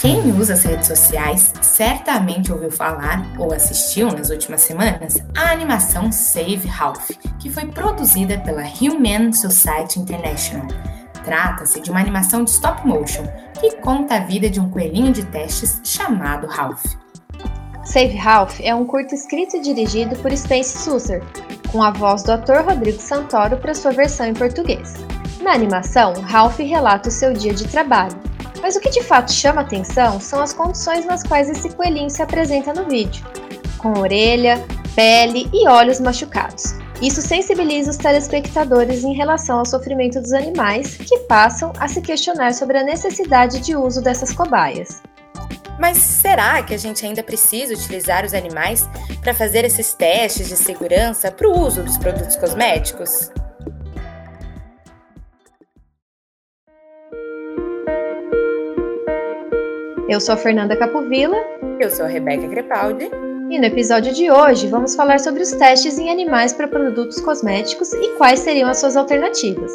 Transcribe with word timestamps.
Quem 0.00 0.30
usa 0.30 0.54
as 0.54 0.62
redes 0.62 0.86
sociais 0.86 1.52
certamente 1.60 2.52
ouviu 2.52 2.70
falar 2.70 3.26
ou 3.36 3.52
assistiu 3.52 4.12
nas 4.12 4.30
últimas 4.30 4.60
semanas 4.60 5.18
a 5.36 5.50
animação 5.50 6.12
Save 6.12 6.68
Ralph, 6.68 7.10
que 7.38 7.50
foi 7.50 7.66
produzida 7.66 8.38
pela 8.38 8.62
Human 8.62 9.32
Society 9.32 9.98
International. 9.98 10.68
Trata-se 11.24 11.80
de 11.80 11.90
uma 11.90 12.00
animação 12.00 12.44
de 12.44 12.50
stop 12.50 12.86
motion 12.86 13.24
que 13.60 13.76
conta 13.76 14.14
a 14.14 14.20
vida 14.20 14.48
de 14.48 14.60
um 14.60 14.70
coelhinho 14.70 15.12
de 15.12 15.24
testes 15.24 15.80
chamado 15.82 16.46
Ralph. 16.46 16.84
Save 17.88 18.16
Ralph 18.16 18.60
é 18.60 18.74
um 18.74 18.84
curto 18.84 19.14
escrito 19.14 19.56
e 19.56 19.60
dirigido 19.60 20.14
por 20.16 20.30
Spence 20.36 20.76
Susser, 20.76 21.22
com 21.72 21.82
a 21.82 21.90
voz 21.90 22.22
do 22.22 22.32
ator 22.32 22.62
Rodrigo 22.62 23.00
Santoro 23.00 23.56
para 23.56 23.72
sua 23.72 23.92
versão 23.92 24.26
em 24.26 24.34
português. 24.34 24.92
Na 25.40 25.54
animação, 25.54 26.12
Ralph 26.20 26.58
relata 26.58 27.08
o 27.08 27.12
seu 27.12 27.32
dia 27.32 27.54
de 27.54 27.66
trabalho, 27.66 28.14
mas 28.60 28.76
o 28.76 28.80
que 28.80 28.90
de 28.90 29.02
fato 29.02 29.32
chama 29.32 29.62
atenção 29.62 30.20
são 30.20 30.42
as 30.42 30.52
condições 30.52 31.06
nas 31.06 31.22
quais 31.22 31.48
esse 31.48 31.70
coelhinho 31.70 32.10
se 32.10 32.20
apresenta 32.20 32.74
no 32.74 32.86
vídeo, 32.86 33.24
com 33.78 33.98
orelha, 33.98 34.62
pele 34.94 35.48
e 35.50 35.66
olhos 35.66 35.98
machucados. 35.98 36.74
Isso 37.00 37.22
sensibiliza 37.22 37.90
os 37.90 37.96
telespectadores 37.96 39.02
em 39.02 39.14
relação 39.14 39.60
ao 39.60 39.64
sofrimento 39.64 40.20
dos 40.20 40.34
animais, 40.34 40.98
que 40.98 41.20
passam 41.20 41.72
a 41.80 41.88
se 41.88 42.02
questionar 42.02 42.52
sobre 42.52 42.76
a 42.76 42.84
necessidade 42.84 43.60
de 43.60 43.74
uso 43.74 44.02
dessas 44.02 44.30
cobaias. 44.30 45.00
Mas 45.78 45.96
será 45.98 46.62
que 46.62 46.74
a 46.74 46.78
gente 46.78 47.06
ainda 47.06 47.22
precisa 47.22 47.72
utilizar 47.72 48.24
os 48.24 48.34
animais 48.34 48.88
para 49.22 49.32
fazer 49.32 49.64
esses 49.64 49.94
testes 49.94 50.48
de 50.48 50.56
segurança 50.56 51.30
para 51.30 51.48
o 51.48 51.58
uso 51.58 51.82
dos 51.82 51.96
produtos 51.96 52.36
cosméticos? 52.36 53.30
Eu 60.08 60.20
sou 60.20 60.34
a 60.34 60.38
Fernanda 60.38 60.76
Capovilla. 60.76 61.36
Eu 61.78 61.90
sou 61.90 62.06
a 62.06 62.08
Rebeca 62.08 62.48
Crepaldi. 62.48 63.10
E 63.50 63.58
no 63.58 63.64
episódio 63.64 64.12
de 64.12 64.30
hoje 64.30 64.66
vamos 64.66 64.94
falar 64.94 65.20
sobre 65.20 65.42
os 65.42 65.52
testes 65.52 65.98
em 65.98 66.10
animais 66.10 66.52
para 66.52 66.66
produtos 66.66 67.20
cosméticos 67.20 67.92
e 67.92 68.16
quais 68.16 68.40
seriam 68.40 68.68
as 68.68 68.78
suas 68.78 68.96
alternativas. 68.96 69.72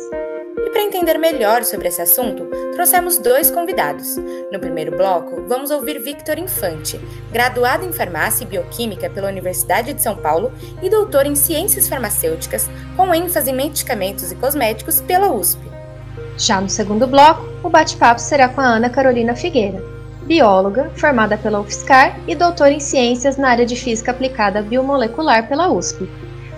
Entender 0.83 1.17
melhor 1.17 1.63
sobre 1.63 1.87
esse 1.87 2.01
assunto, 2.01 2.45
trouxemos 2.73 3.17
dois 3.17 3.49
convidados. 3.49 4.17
No 4.51 4.59
primeiro 4.59 4.91
bloco, 4.91 5.41
vamos 5.47 5.71
ouvir 5.71 5.97
Victor 5.97 6.37
Infante, 6.37 6.99
graduado 7.31 7.85
em 7.85 7.93
Farmácia 7.93 8.43
e 8.43 8.47
Bioquímica 8.47 9.09
pela 9.09 9.29
Universidade 9.29 9.93
de 9.93 10.03
São 10.03 10.17
Paulo 10.17 10.51
e 10.81 10.89
doutor 10.89 11.25
em 11.25 11.35
Ciências 11.35 11.87
Farmacêuticas, 11.87 12.69
com 12.97 13.15
ênfase 13.15 13.49
em 13.49 13.55
medicamentos 13.55 14.29
e 14.29 14.35
cosméticos 14.35 14.99
pela 14.99 15.31
USP. 15.31 15.61
Já 16.37 16.59
no 16.59 16.69
segundo 16.69 17.07
bloco, 17.07 17.47
o 17.63 17.69
bate-papo 17.69 18.19
será 18.19 18.49
com 18.49 18.59
a 18.59 18.65
Ana 18.65 18.89
Carolina 18.89 19.37
Figueira, 19.37 19.81
bióloga, 20.23 20.91
formada 20.97 21.37
pela 21.37 21.61
UFSCar 21.61 22.19
e 22.27 22.35
doutora 22.35 22.71
em 22.71 22.81
ciências 22.81 23.37
na 23.37 23.49
área 23.49 23.65
de 23.65 23.77
física 23.77 24.11
aplicada 24.11 24.61
biomolecular 24.61 25.47
pela 25.47 25.71
USP. 25.71 26.09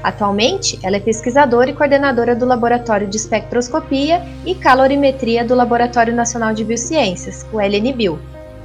Atualmente, 0.06 0.78
ela 0.84 0.98
é 0.98 1.00
pesquisadora 1.00 1.72
e 1.72 1.73
coordenadora 1.73 2.36
do 2.36 2.45
Laboratório 2.45 3.08
de 3.08 3.17
Espectroscopia 3.17 4.22
e 4.45 4.53
Calorimetria 4.53 5.44
do 5.44 5.56
Laboratório 5.56 6.14
Nacional 6.14 6.53
de 6.53 6.64
Biociências, 6.64 7.44
o 7.52 7.59
LNBio, 7.59 8.20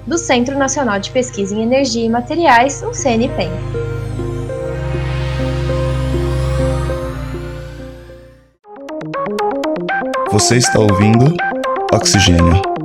do 0.07 0.19
Centro 0.19 0.59
Nacional 0.59 1.01
de 1.01 1.11
Pesquisa 1.11 1.57
em 1.57 1.63
Energia 1.63 2.05
e 2.05 2.11
Materiais, 2.11 2.83
o 2.83 2.93
CNPEM. 2.93 3.49
Você 10.31 10.59
está 10.59 10.79
ouvindo 10.79 11.35
Oxigênio. 11.91 12.80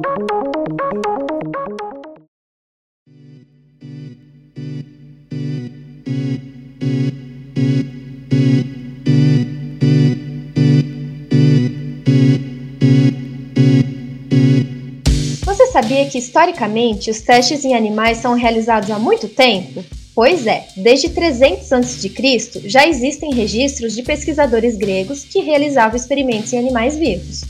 Que 16.06 16.18
historicamente 16.18 17.10
os 17.10 17.22
testes 17.22 17.64
em 17.66 17.76
animais 17.76 18.20
são 18.20 18.34
realizados 18.34 18.90
há 18.92 19.00
muito 19.00 19.28
tempo? 19.28 19.84
Pois 20.14 20.48
é, 20.48 20.66
desde 20.78 21.10
300 21.10 21.74
a.C. 21.74 22.62
já 22.66 22.88
existem 22.88 23.34
registros 23.34 23.94
de 23.94 24.02
pesquisadores 24.02 24.78
gregos 24.78 25.26
que 25.26 25.42
realizavam 25.42 25.98
experimentos 25.98 26.54
em 26.54 26.60
animais 26.60 26.96
vivos. 26.96 27.44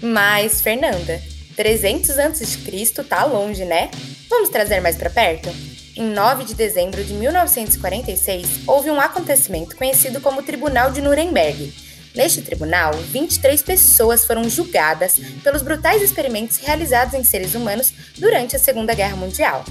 Mas, 0.00 0.62
Fernanda, 0.62 1.20
300 1.54 2.18
a.C. 2.18 3.04
tá 3.04 3.24
longe, 3.24 3.64
né? 3.64 3.90
Vamos 4.30 4.48
trazer 4.48 4.80
mais 4.80 4.96
para 4.96 5.10
perto? 5.10 5.50
Em 5.96 6.04
9 6.04 6.44
de 6.44 6.54
dezembro 6.54 7.02
de 7.02 7.14
1946, 7.14 8.46
houve 8.66 8.90
um 8.90 9.00
acontecimento 9.00 9.76
conhecido 9.76 10.20
como 10.20 10.42
Tribunal 10.42 10.90
de 10.90 11.00
Nuremberg, 11.00 11.72
Neste 12.16 12.40
tribunal, 12.40 12.94
23 12.94 13.60
pessoas 13.60 14.24
foram 14.24 14.48
julgadas 14.48 15.20
pelos 15.44 15.60
brutais 15.60 16.00
experimentos 16.00 16.56
realizados 16.56 17.12
em 17.12 17.22
seres 17.22 17.54
humanos 17.54 17.92
durante 18.16 18.56
a 18.56 18.58
Segunda 18.58 18.94
Guerra 18.94 19.16
Mundial. 19.16 19.62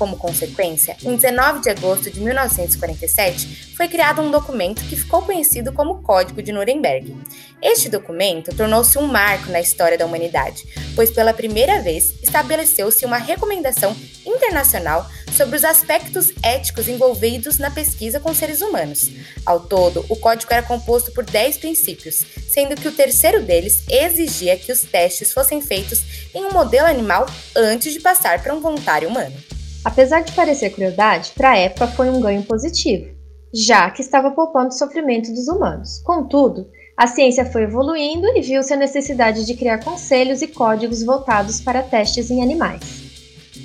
Como 0.00 0.16
consequência, 0.16 0.96
em 1.04 1.14
19 1.14 1.60
de 1.60 1.68
agosto 1.68 2.10
de 2.10 2.22
1947, 2.22 3.74
foi 3.76 3.86
criado 3.86 4.22
um 4.22 4.30
documento 4.30 4.82
que 4.88 4.96
ficou 4.96 5.20
conhecido 5.20 5.74
como 5.74 6.00
Código 6.02 6.42
de 6.42 6.52
Nuremberg. 6.52 7.14
Este 7.60 7.90
documento 7.90 8.56
tornou-se 8.56 8.96
um 8.96 9.06
marco 9.06 9.50
na 9.50 9.60
história 9.60 9.98
da 9.98 10.06
humanidade, 10.06 10.64
pois 10.96 11.10
pela 11.10 11.34
primeira 11.34 11.82
vez 11.82 12.14
estabeleceu-se 12.22 13.04
uma 13.04 13.18
recomendação 13.18 13.94
internacional 14.24 15.06
sobre 15.36 15.56
os 15.56 15.64
aspectos 15.64 16.32
éticos 16.42 16.88
envolvidos 16.88 17.58
na 17.58 17.70
pesquisa 17.70 18.18
com 18.18 18.32
seres 18.32 18.62
humanos. 18.62 19.10
Ao 19.44 19.60
todo, 19.60 20.06
o 20.08 20.16
código 20.16 20.50
era 20.50 20.62
composto 20.62 21.12
por 21.12 21.24
10 21.24 21.58
princípios, 21.58 22.24
sendo 22.48 22.74
que 22.74 22.88
o 22.88 22.92
terceiro 22.92 23.42
deles 23.42 23.82
exigia 23.86 24.56
que 24.56 24.72
os 24.72 24.80
testes 24.80 25.30
fossem 25.30 25.60
feitos 25.60 26.00
em 26.34 26.42
um 26.46 26.52
modelo 26.52 26.86
animal 26.86 27.26
antes 27.54 27.92
de 27.92 28.00
passar 28.00 28.42
para 28.42 28.54
um 28.54 28.62
voluntário 28.62 29.06
humano. 29.06 29.36
Apesar 29.84 30.20
de 30.20 30.32
parecer 30.32 30.70
crueldade, 30.70 31.32
para 31.34 31.52
a 31.52 31.56
época 31.56 31.86
foi 31.88 32.10
um 32.10 32.20
ganho 32.20 32.42
positivo, 32.42 33.14
já 33.52 33.90
que 33.90 34.02
estava 34.02 34.30
poupando 34.30 34.68
o 34.68 34.78
sofrimento 34.78 35.32
dos 35.32 35.48
humanos. 35.48 36.00
Contudo, 36.04 36.68
a 36.94 37.06
ciência 37.06 37.46
foi 37.46 37.62
evoluindo 37.62 38.26
e 38.36 38.42
viu-se 38.42 38.74
a 38.74 38.76
necessidade 38.76 39.46
de 39.46 39.54
criar 39.54 39.82
conselhos 39.82 40.42
e 40.42 40.48
códigos 40.48 41.02
voltados 41.02 41.62
para 41.62 41.82
testes 41.82 42.30
em 42.30 42.42
animais. 42.42 42.82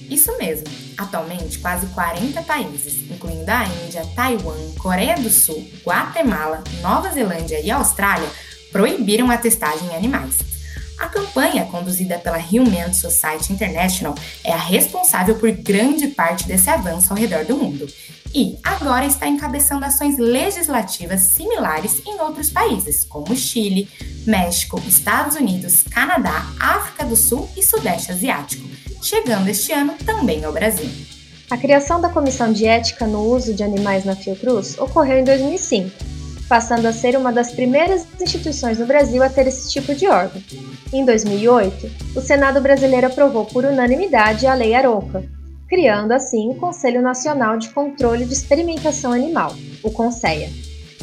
Isso 0.09 0.37
mesmo. 0.37 0.67
Atualmente, 0.97 1.59
quase 1.59 1.87
40 1.87 2.41
países, 2.43 3.11
incluindo 3.11 3.51
a 3.51 3.65
Índia, 3.65 4.05
Taiwan, 4.15 4.71
Coreia 4.81 5.15
do 5.15 5.29
Sul, 5.29 5.67
Guatemala, 5.83 6.63
Nova 6.81 7.09
Zelândia 7.09 7.59
e 7.59 7.69
Austrália, 7.69 8.29
proibiram 8.71 9.29
a 9.29 9.37
testagem 9.37 9.89
em 9.89 9.95
animais. 9.95 10.54
A 10.97 11.07
campanha, 11.07 11.66
conduzida 11.66 12.17
pela 12.17 12.38
Human 12.38 12.94
Society 12.94 13.51
International, 13.51 14.16
é 14.44 14.51
a 14.51 14.57
responsável 14.57 15.35
por 15.35 15.51
grande 15.51 16.07
parte 16.07 16.47
desse 16.47 16.69
avanço 16.69 17.11
ao 17.11 17.19
redor 17.19 17.44
do 17.45 17.57
mundo 17.57 17.88
e 18.35 18.57
agora 18.61 19.05
está 19.05 19.28
encabeçando 19.28 19.85
ações 19.85 20.17
legislativas 20.17 21.22
similares 21.22 22.01
em 22.05 22.19
outros 22.19 22.50
países, 22.50 23.05
como 23.05 23.34
Chile, 23.34 23.88
México, 24.28 24.81
Estados 24.85 25.38
Unidos, 25.38 25.84
Canadá, 25.84 26.45
África 26.59 27.05
do 27.05 27.16
Sul 27.16 27.50
e 27.55 27.63
Sudeste 27.63 28.11
Asiático, 28.11 28.67
chegando 29.01 29.47
este 29.47 29.72
ano 29.72 29.94
também 30.05 30.44
ao 30.44 30.51
Brasil. 30.51 30.89
A 31.50 31.57
criação 31.57 32.01
da 32.01 32.09
Comissão 32.09 32.51
de 32.51 32.66
Ética 32.66 33.07
no 33.07 33.22
Uso 33.22 33.53
de 33.53 33.63
Animais 33.63 34.03
na 34.03 34.16
Fiocruz 34.17 34.78
ocorreu 34.78 35.19
em 35.19 35.23
2005 35.23 36.15
passando 36.47 36.85
a 36.85 36.93
ser 36.93 37.17
uma 37.17 37.31
das 37.31 37.51
primeiras 37.51 38.05
instituições 38.19 38.77
no 38.77 38.85
Brasil 38.85 39.23
a 39.23 39.29
ter 39.29 39.47
esse 39.47 39.71
tipo 39.71 39.95
de 39.95 40.07
órgão. 40.07 40.41
Em 40.93 41.03
2008, 41.03 41.89
o 42.15 42.21
Senado 42.21 42.61
brasileiro 42.61 43.07
aprovou 43.07 43.45
por 43.45 43.65
unanimidade 43.65 44.45
a 44.45 44.53
Lei 44.53 44.73
Aroca, 44.73 45.23
criando 45.67 46.11
assim 46.11 46.49
o 46.49 46.55
Conselho 46.55 47.01
Nacional 47.01 47.57
de 47.57 47.69
Controle 47.69 48.25
de 48.25 48.33
Experimentação 48.33 49.11
Animal, 49.11 49.55
o 49.83 49.89
CONSEA, 49.89 50.49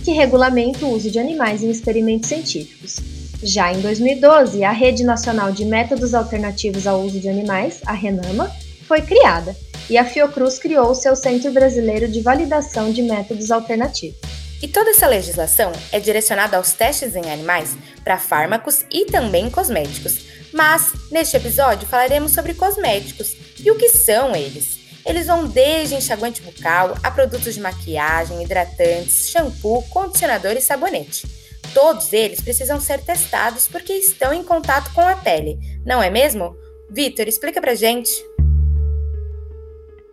que 0.04 0.12
regulamenta 0.12 0.86
o 0.86 0.92
uso 0.92 1.10
de 1.10 1.18
animais 1.18 1.62
em 1.62 1.70
experimentos 1.70 2.28
científicos. 2.28 2.96
Já 3.42 3.72
em 3.72 3.80
2012, 3.80 4.62
a 4.62 4.70
Rede 4.70 5.02
Nacional 5.02 5.50
de 5.50 5.64
Métodos 5.64 6.14
Alternativos 6.14 6.86
ao 6.86 7.00
Uso 7.00 7.18
de 7.18 7.28
Animais, 7.28 7.80
a 7.84 7.92
RENAMA, 7.92 8.48
foi 8.86 9.02
criada, 9.02 9.56
e 9.90 9.98
a 9.98 10.04
Fiocruz 10.04 10.60
criou 10.60 10.90
o 10.90 10.94
seu 10.94 11.16
Centro 11.16 11.50
Brasileiro 11.50 12.06
de 12.06 12.20
Validação 12.20 12.92
de 12.92 13.02
Métodos 13.02 13.50
Alternativos. 13.50 14.41
E 14.62 14.68
toda 14.68 14.90
essa 14.90 15.08
legislação 15.08 15.72
é 15.90 15.98
direcionada 15.98 16.56
aos 16.56 16.72
testes 16.72 17.16
em 17.16 17.28
animais 17.28 17.76
para 18.04 18.16
fármacos 18.16 18.86
e 18.92 19.06
também 19.06 19.50
cosméticos. 19.50 20.24
Mas, 20.54 20.92
neste 21.10 21.36
episódio, 21.36 21.88
falaremos 21.88 22.30
sobre 22.30 22.54
cosméticos 22.54 23.36
e 23.58 23.68
o 23.72 23.76
que 23.76 23.88
são 23.88 24.36
eles. 24.36 24.78
Eles 25.04 25.26
vão 25.26 25.48
desde 25.48 25.96
enxaguante 25.96 26.42
bucal 26.42 26.96
a 27.02 27.10
produtos 27.10 27.54
de 27.54 27.60
maquiagem, 27.60 28.40
hidratantes, 28.40 29.30
shampoo, 29.30 29.82
condicionador 29.90 30.52
e 30.52 30.60
sabonete. 30.60 31.26
todos 31.74 32.12
eles 32.12 32.40
precisam 32.40 32.78
ser 32.78 33.00
testados 33.00 33.66
porque 33.66 33.94
estão 33.94 34.32
em 34.32 34.44
contato 34.44 34.92
com 34.92 35.00
a 35.00 35.16
pele, 35.16 35.58
não 35.84 36.02
é 36.02 36.10
mesmo? 36.10 36.54
Vitor, 36.90 37.26
explica 37.26 37.60
pra 37.60 37.74
gente. 37.74 38.12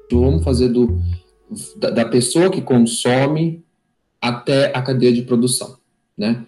Vamos 0.10 0.44
fazer 0.44 0.70
do, 0.70 0.98
da, 1.76 1.90
da 1.90 2.06
pessoa 2.06 2.50
que 2.50 2.62
consome 2.62 3.64
até 4.22 4.72
a 4.76 4.82
cadeia 4.82 5.14
de 5.14 5.22
produção, 5.22 5.78
né? 6.18 6.46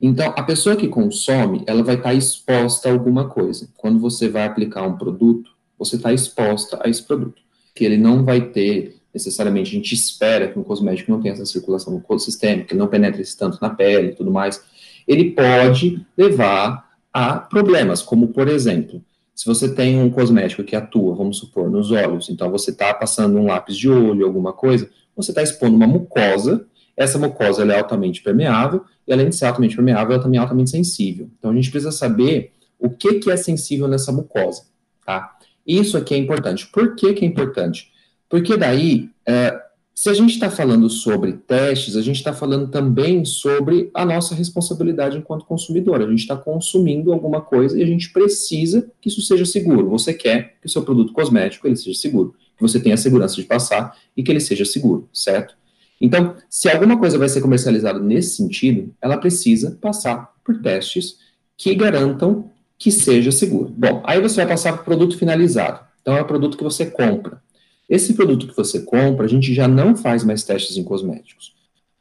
Então, 0.00 0.32
a 0.34 0.42
pessoa 0.42 0.76
que 0.76 0.88
consome, 0.88 1.62
ela 1.66 1.82
vai 1.82 1.96
estar 1.96 2.14
exposta 2.14 2.88
a 2.88 2.92
alguma 2.92 3.28
coisa. 3.28 3.68
Quando 3.76 3.98
você 3.98 4.28
vai 4.28 4.46
aplicar 4.46 4.86
um 4.86 4.96
produto, 4.96 5.50
você 5.78 5.96
está 5.96 6.10
exposta 6.10 6.80
a 6.82 6.88
esse 6.88 7.02
produto. 7.02 7.42
Que 7.74 7.84
ele 7.84 7.98
não 7.98 8.24
vai 8.24 8.40
ter, 8.40 8.96
necessariamente, 9.12 9.70
a 9.70 9.74
gente 9.74 9.94
espera 9.94 10.48
que 10.48 10.58
um 10.58 10.62
cosmético 10.62 11.10
não 11.10 11.20
tenha 11.20 11.34
essa 11.34 11.44
circulação 11.44 12.02
no 12.08 12.18
sistema, 12.18 12.64
que 12.64 12.74
não 12.74 12.86
penetre 12.86 13.22
tanto 13.36 13.58
na 13.60 13.68
pele 13.68 14.08
e 14.08 14.14
tudo 14.14 14.30
mais. 14.30 14.62
Ele 15.06 15.32
pode 15.32 16.04
levar 16.16 16.90
a 17.12 17.36
problemas, 17.36 18.00
como, 18.00 18.28
por 18.28 18.48
exemplo, 18.48 19.02
se 19.34 19.44
você 19.44 19.74
tem 19.74 20.00
um 20.00 20.10
cosmético 20.10 20.64
que 20.64 20.76
atua, 20.76 21.14
vamos 21.14 21.38
supor, 21.38 21.70
nos 21.70 21.90
olhos, 21.90 22.28
então 22.28 22.50
você 22.50 22.70
está 22.70 22.92
passando 22.94 23.38
um 23.38 23.46
lápis 23.46 23.76
de 23.76 23.88
olho, 23.88 24.26
alguma 24.26 24.52
coisa, 24.52 24.88
você 25.16 25.30
está 25.30 25.42
expondo 25.42 25.76
uma 25.76 25.86
mucosa, 25.86 26.66
essa 27.00 27.18
mucosa 27.18 27.64
é 27.64 27.78
altamente 27.78 28.22
permeável, 28.22 28.84
e 29.08 29.12
além 29.12 29.30
de 29.30 29.34
ser 29.34 29.46
altamente 29.46 29.74
permeável, 29.74 30.12
ela 30.12 30.22
também 30.22 30.36
é 30.36 30.42
altamente 30.42 30.68
sensível. 30.68 31.30
Então 31.38 31.50
a 31.50 31.54
gente 31.54 31.70
precisa 31.70 31.90
saber 31.90 32.52
o 32.78 32.90
que, 32.90 33.14
que 33.14 33.30
é 33.30 33.38
sensível 33.38 33.88
nessa 33.88 34.12
mucosa, 34.12 34.64
tá? 35.06 35.38
Isso 35.66 35.96
aqui 35.96 36.14
é 36.14 36.18
importante. 36.18 36.66
Por 36.66 36.94
que, 36.94 37.14
que 37.14 37.24
é 37.24 37.28
importante? 37.28 37.90
Porque 38.28 38.54
daí, 38.54 39.08
é, 39.26 39.58
se 39.94 40.10
a 40.10 40.12
gente 40.12 40.34
está 40.34 40.50
falando 40.50 40.90
sobre 40.90 41.32
testes, 41.32 41.96
a 41.96 42.02
gente 42.02 42.16
está 42.16 42.34
falando 42.34 42.68
também 42.68 43.24
sobre 43.24 43.90
a 43.94 44.04
nossa 44.04 44.34
responsabilidade 44.34 45.16
enquanto 45.16 45.46
consumidor. 45.46 46.02
A 46.02 46.06
gente 46.06 46.20
está 46.20 46.36
consumindo 46.36 47.14
alguma 47.14 47.40
coisa 47.40 47.78
e 47.78 47.82
a 47.82 47.86
gente 47.86 48.12
precisa 48.12 48.92
que 49.00 49.08
isso 49.08 49.22
seja 49.22 49.46
seguro. 49.46 49.88
Você 49.88 50.12
quer 50.12 50.56
que 50.60 50.66
o 50.66 50.70
seu 50.70 50.82
produto 50.82 51.14
cosmético 51.14 51.66
ele 51.66 51.76
seja 51.76 51.98
seguro, 51.98 52.34
que 52.56 52.62
você 52.62 52.78
tenha 52.78 52.94
a 52.94 52.98
segurança 52.98 53.36
de 53.36 53.44
passar 53.44 53.96
e 54.14 54.22
que 54.22 54.30
ele 54.30 54.40
seja 54.40 54.66
seguro, 54.66 55.08
certo? 55.14 55.59
Então, 56.00 56.34
se 56.48 56.68
alguma 56.68 56.98
coisa 56.98 57.18
vai 57.18 57.28
ser 57.28 57.40
comercializada 57.40 57.98
nesse 57.98 58.36
sentido, 58.36 58.94
ela 59.02 59.18
precisa 59.18 59.76
passar 59.80 60.32
por 60.44 60.60
testes 60.62 61.18
que 61.56 61.74
garantam 61.74 62.50
que 62.78 62.90
seja 62.90 63.30
seguro. 63.30 63.68
Bom, 63.76 64.02
aí 64.06 64.20
você 64.20 64.36
vai 64.36 64.46
passar 64.46 64.72
para 64.72 64.80
o 64.80 64.84
produto 64.84 65.18
finalizado. 65.18 65.84
Então, 66.00 66.16
é 66.16 66.22
o 66.22 66.26
produto 66.26 66.56
que 66.56 66.64
você 66.64 66.86
compra. 66.86 67.42
Esse 67.88 68.14
produto 68.14 68.46
que 68.46 68.56
você 68.56 68.80
compra, 68.80 69.26
a 69.26 69.28
gente 69.28 69.52
já 69.52 69.68
não 69.68 69.94
faz 69.94 70.24
mais 70.24 70.42
testes 70.42 70.76
em 70.76 70.84
cosméticos. 70.84 71.54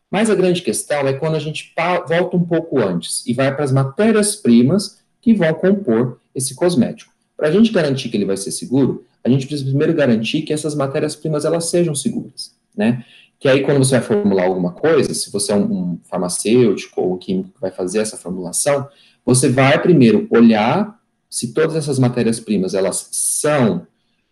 Mas 0.09 0.29
a 0.29 0.35
grande 0.35 0.61
questão 0.61 1.07
é 1.07 1.13
quando 1.13 1.35
a 1.35 1.39
gente 1.39 1.73
volta 2.07 2.37
um 2.37 2.43
pouco 2.43 2.79
antes 2.79 3.25
e 3.27 3.33
vai 3.33 3.53
para 3.53 3.63
as 3.63 3.71
matérias-primas 3.71 4.99
que 5.21 5.33
vão 5.33 5.53
compor 5.53 6.19
esse 6.33 6.55
cosmético. 6.55 7.11
Para 7.35 7.49
a 7.49 7.51
gente 7.51 7.71
garantir 7.71 8.09
que 8.09 8.17
ele 8.17 8.25
vai 8.25 8.37
ser 8.37 8.51
seguro, 8.51 9.05
a 9.23 9.29
gente 9.29 9.45
precisa 9.45 9.69
primeiro 9.69 9.93
garantir 9.93 10.41
que 10.43 10.53
essas 10.53 10.73
matérias-primas 10.73 11.45
elas 11.45 11.69
sejam 11.69 11.93
seguras, 11.93 12.55
né? 12.75 13.05
Que 13.39 13.47
aí 13.47 13.61
quando 13.61 13.77
você 13.77 13.97
vai 13.97 14.01
formular 14.01 14.43
alguma 14.43 14.73
coisa, 14.73 15.13
se 15.13 15.31
você 15.31 15.51
é 15.51 15.55
um, 15.55 15.71
um 15.71 15.99
farmacêutico 16.03 17.01
ou 17.01 17.13
um 17.13 17.17
químico 17.17 17.51
que 17.53 17.61
vai 17.61 17.71
fazer 17.71 17.99
essa 17.99 18.17
formulação, 18.17 18.87
você 19.25 19.49
vai 19.49 19.81
primeiro 19.81 20.27
olhar 20.29 20.99
se 21.29 21.53
todas 21.53 21.75
essas 21.75 21.99
matérias-primas 21.99 22.73
elas 22.73 23.07
são 23.11 23.85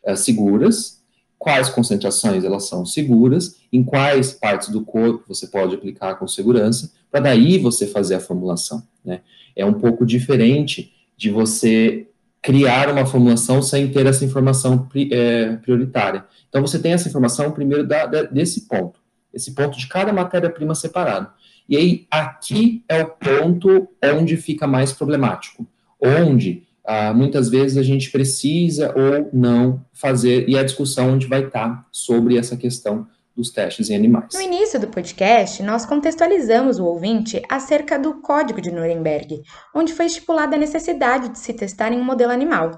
é, 0.04 0.16
seguras, 0.16 1.02
quais 1.38 1.70
concentrações 1.70 2.44
elas 2.44 2.68
são 2.68 2.86
seguras, 2.86 3.58
em 3.72 3.84
quais 3.84 4.34
partes 4.34 4.70
do 4.70 4.84
corpo 4.84 5.24
você 5.28 5.48
pode 5.48 5.76
aplicar 5.76 6.16
com 6.16 6.28
segurança, 6.28 6.92
para 7.12 7.20
daí 7.20 7.58
você 7.60 7.86
fazer 7.86 8.16
a 8.16 8.20
formulação. 8.20 8.82
Né? 9.06 9.22
É 9.56 9.66
um 9.66 9.74
pouco 9.74 10.06
diferente 10.06 10.92
de 11.16 11.30
você 11.30 12.08
criar 12.42 12.90
uma 12.90 13.06
formulação 13.06 13.62
sem 13.62 13.92
ter 13.92 14.06
essa 14.06 14.24
informação 14.24 14.88
é, 15.12 15.56
prioritária. 15.58 16.26
Então, 16.48 16.62
você 16.62 16.80
tem 16.80 16.94
essa 16.94 17.08
informação 17.08 17.52
primeiro 17.52 17.86
da, 17.86 18.06
da, 18.06 18.24
desse 18.24 18.62
ponto, 18.62 18.97
esse 19.38 19.54
ponto 19.54 19.78
de 19.78 19.88
cada 19.88 20.12
matéria-prima 20.12 20.76
separado. 20.76 21.30
E 21.70 21.78
aí, 21.78 22.08
aqui 22.10 22.84
é 22.90 23.04
o 23.04 23.10
ponto 23.10 23.88
onde 24.04 24.36
fica 24.36 24.66
mais 24.66 24.92
problemático, 24.92 25.66
onde 26.02 26.68
ah, 26.86 27.14
muitas 27.14 27.50
vezes 27.50 27.78
a 27.78 27.84
gente 27.84 28.10
precisa 28.10 28.94
ou 28.96 29.30
não 29.34 29.86
fazer, 29.94 30.48
e 30.48 30.58
a 30.58 30.64
discussão 30.64 31.14
onde 31.14 31.28
vai 31.28 31.44
estar 31.44 31.86
sobre 31.92 32.38
essa 32.38 32.56
questão 32.56 33.08
dos 33.36 33.52
testes 33.52 33.90
em 33.90 33.96
animais. 33.96 34.34
No 34.34 34.42
início 34.42 34.80
do 34.80 34.88
podcast, 34.88 35.62
nós 35.62 35.86
contextualizamos 35.86 36.80
o 36.80 36.86
ouvinte 36.86 37.42
acerca 37.48 38.00
do 38.00 38.16
Código 38.16 38.60
de 38.60 38.72
Nuremberg, 38.72 39.44
onde 39.76 39.94
foi 39.94 40.08
estipulada 40.08 40.56
a 40.56 40.60
necessidade 40.60 41.30
de 41.30 41.38
se 41.38 41.54
testar 41.54 41.92
em 41.92 42.00
um 42.00 42.04
modelo 42.04 42.32
animal. 42.32 42.72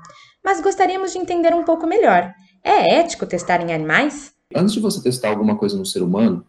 Mas 0.43 0.59
gostaríamos 0.59 1.13
de 1.13 1.19
entender 1.19 1.53
um 1.53 1.63
pouco 1.63 1.87
melhor. 1.87 2.33
É 2.63 2.99
ético 2.99 3.25
testar 3.25 3.61
em 3.61 3.71
animais? 3.71 4.33
Antes 4.53 4.73
de 4.73 4.79
você 4.79 5.01
testar 5.01 5.29
alguma 5.29 5.55
coisa 5.55 5.77
no 5.77 5.85
ser 5.85 6.01
humano, 6.01 6.43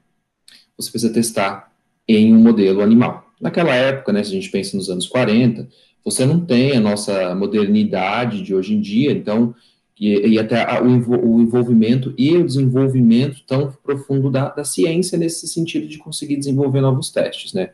você 0.81 0.91
precisa 0.91 1.13
testar 1.13 1.71
em 2.07 2.35
um 2.35 2.39
modelo 2.39 2.81
animal. 2.81 3.31
Naquela 3.41 3.75
época, 3.75 4.13
né, 4.13 4.23
se 4.23 4.31
a 4.31 4.35
gente 4.35 4.51
pensa 4.51 4.77
nos 4.77 4.91
anos 4.91 5.07
40, 5.09 5.69
você 6.05 6.27
não 6.27 6.41
tem 6.41 6.77
a 6.77 6.81
nossa 6.81 7.35
modernidade 7.35 8.43
de 8.43 8.55
hoje 8.55 8.75
em 8.75 8.81
dia, 8.81 9.13
então, 9.13 9.55
e, 9.99 10.29
e 10.29 10.39
até 10.39 10.63
a, 10.63 10.83
o, 10.83 10.87
o, 10.87 11.41
envolvimento 11.41 12.15
e 12.17 12.37
o 12.37 12.45
desenvolvimento 12.45 13.43
tão 13.47 13.73
profundo 13.83 14.31
da, 14.31 14.49
da, 14.49 14.65
ciência 14.65 15.19
nesse 15.19 15.47
sentido 15.47 15.87
de 15.87 15.99
conseguir 15.99 16.37
desenvolver 16.37 16.81
novos 16.81 17.11
testes, 17.11 17.53
né? 17.53 17.71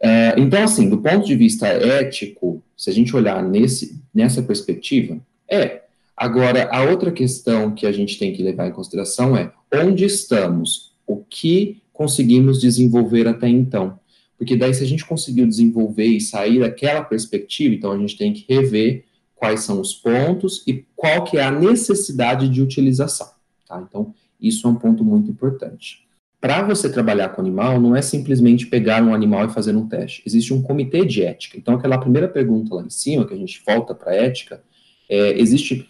É, 0.00 0.34
então, 0.36 0.64
assim, 0.64 0.88
do 0.88 0.98
ponto 0.98 1.24
de 1.24 1.36
vista 1.36 1.68
ético, 1.68 2.60
se 2.76 2.90
a 2.90 2.92
gente 2.92 3.14
olhar 3.14 3.40
nesse, 3.42 4.00
nessa 4.12 4.42
perspectiva, 4.42 5.18
é. 5.48 5.82
Agora, 6.16 6.68
a 6.70 6.82
outra 6.82 7.10
questão 7.10 7.72
que 7.72 7.86
a 7.86 7.92
gente 7.92 8.18
tem 8.18 8.32
que 8.32 8.42
levar 8.42 8.66
em 8.68 8.72
consideração 8.72 9.36
é 9.36 9.52
onde 9.72 10.04
estamos, 10.04 10.92
o 11.06 11.18
que 11.18 11.81
conseguimos 12.02 12.60
desenvolver 12.60 13.28
até 13.28 13.48
então. 13.48 14.00
Porque 14.36 14.56
daí, 14.56 14.74
se 14.74 14.82
a 14.82 14.86
gente 14.86 15.06
conseguiu 15.06 15.46
desenvolver 15.46 16.06
e 16.06 16.20
sair 16.20 16.58
daquela 16.58 17.04
perspectiva, 17.04 17.76
então 17.76 17.92
a 17.92 17.98
gente 17.98 18.18
tem 18.18 18.32
que 18.32 18.44
rever 18.52 19.04
quais 19.36 19.60
são 19.60 19.80
os 19.80 19.94
pontos 19.94 20.64
e 20.66 20.84
qual 20.96 21.22
que 21.22 21.38
é 21.38 21.44
a 21.44 21.50
necessidade 21.52 22.48
de 22.48 22.60
utilização. 22.60 23.28
Tá? 23.68 23.84
Então, 23.88 24.12
isso 24.40 24.66
é 24.66 24.70
um 24.70 24.74
ponto 24.74 25.04
muito 25.04 25.30
importante. 25.30 26.04
Para 26.40 26.64
você 26.64 26.90
trabalhar 26.90 27.28
com 27.28 27.40
animal, 27.40 27.80
não 27.80 27.94
é 27.94 28.02
simplesmente 28.02 28.66
pegar 28.66 29.00
um 29.00 29.14
animal 29.14 29.46
e 29.46 29.52
fazer 29.52 29.76
um 29.76 29.86
teste. 29.86 30.24
Existe 30.26 30.52
um 30.52 30.60
comitê 30.60 31.04
de 31.04 31.22
ética. 31.22 31.56
Então, 31.56 31.74
aquela 31.74 31.98
primeira 31.98 32.26
pergunta 32.26 32.74
lá 32.74 32.82
em 32.82 32.90
cima, 32.90 33.24
que 33.24 33.32
a 33.34 33.36
gente 33.36 33.62
volta 33.64 33.94
para 33.94 34.10
a 34.10 34.16
ética, 34.16 34.60
é, 35.08 35.38
existe 35.40 35.88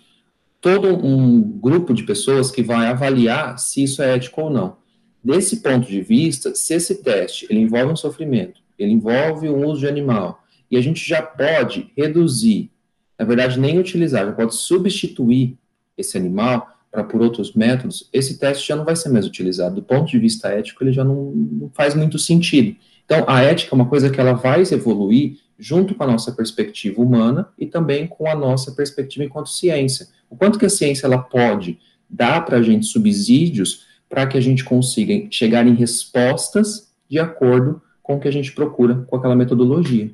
todo 0.61 0.88
um 0.88 1.40
grupo 1.40 1.95
de 1.95 2.02
pessoas 2.02 2.50
que 2.50 2.62
vai 2.62 2.87
avaliar 2.87 3.59
se 3.59 3.83
isso 3.83 4.02
é 4.02 4.14
ético 4.14 4.42
ou 4.42 4.50
não. 4.50 4.81
Desse 5.23 5.61
ponto 5.61 5.87
de 5.87 6.00
vista, 6.00 6.55
se 6.55 6.75
esse 6.75 7.02
teste 7.02 7.47
ele 7.49 7.61
envolve 7.61 7.93
um 7.93 7.97
sofrimento, 7.97 8.61
ele 8.79 8.93
envolve 8.93 9.49
um 9.49 9.67
uso 9.67 9.81
de 9.81 9.88
animal, 9.88 10.43
e 10.71 10.76
a 10.76 10.81
gente 10.81 11.07
já 11.07 11.23
pode 11.23 11.93
reduzir, 11.97 12.71
na 13.19 13.25
verdade, 13.25 13.61
nem 13.61 13.79
utilizar, 13.79 14.26
já 14.26 14.33
pode 14.33 14.55
substituir 14.55 15.57
esse 15.97 16.17
animal 16.17 16.69
para 16.91 17.05
por 17.05 17.23
outros 17.23 17.55
métodos, 17.55 18.09
esse 18.12 18.38
teste 18.38 18.69
já 18.69 18.76
não 18.76 18.85
vai 18.85 18.95
ser 18.95 19.09
mais 19.09 19.26
utilizado. 19.26 19.76
Do 19.76 19.83
ponto 19.83 20.11
de 20.11 20.19
vista 20.19 20.49
ético, 20.49 20.85
ele 20.85 20.93
já 20.93 21.02
não, 21.02 21.33
não 21.33 21.71
faz 21.73 21.95
muito 21.95 22.19
sentido. 22.19 22.76
Então, 23.05 23.25
a 23.26 23.43
ética 23.43 23.75
é 23.75 23.76
uma 23.76 23.88
coisa 23.88 24.11
que 24.11 24.21
ela 24.21 24.35
vai 24.35 24.61
evoluir 24.61 25.38
junto 25.59 25.95
com 25.95 26.05
a 26.05 26.07
nossa 26.07 26.33
perspectiva 26.33 27.00
humana 27.00 27.49
e 27.59 27.67
também 27.67 28.07
com 28.07 28.29
a 28.29 28.35
nossa 28.35 28.73
perspectiva 28.73 29.25
enquanto 29.25 29.49
ciência. 29.49 30.09
O 30.29 30.37
quanto 30.37 30.59
que 30.59 30.67
a 30.67 30.71
ciência 30.71 31.07
ela 31.07 31.19
pode 31.19 31.79
dar 32.09 32.45
para 32.45 32.59
a 32.59 32.62
gente 32.62 32.87
subsídios 32.87 33.87
para 34.12 34.26
que 34.26 34.37
a 34.37 34.40
gente 34.42 34.62
consiga 34.62 35.26
chegar 35.31 35.66
em 35.66 35.75
respostas 35.75 36.92
de 37.09 37.19
acordo 37.19 37.81
com 38.02 38.16
o 38.16 38.21
que 38.21 38.28
a 38.28 38.31
gente 38.31 38.52
procura 38.52 39.07
com 39.09 39.16
aquela 39.16 39.35
metodologia. 39.35 40.12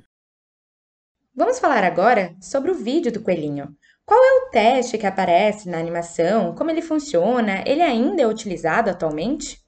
Vamos 1.35 1.59
falar 1.59 1.83
agora 1.83 2.33
sobre 2.41 2.71
o 2.71 2.77
vídeo 2.77 3.11
do 3.11 3.21
coelhinho. 3.21 3.75
Qual 4.07 4.21
é 4.23 4.33
o 4.39 4.51
teste 4.53 4.97
que 4.99 5.07
aparece 5.07 5.69
na 5.69 5.79
animação? 5.79 6.55
Como 6.55 6.71
ele 6.71 6.81
funciona? 6.81 7.65
Ele 7.67 7.83
ainda 7.83 8.23
é 8.23 8.27
utilizado 8.29 8.89
atualmente? 8.89 9.59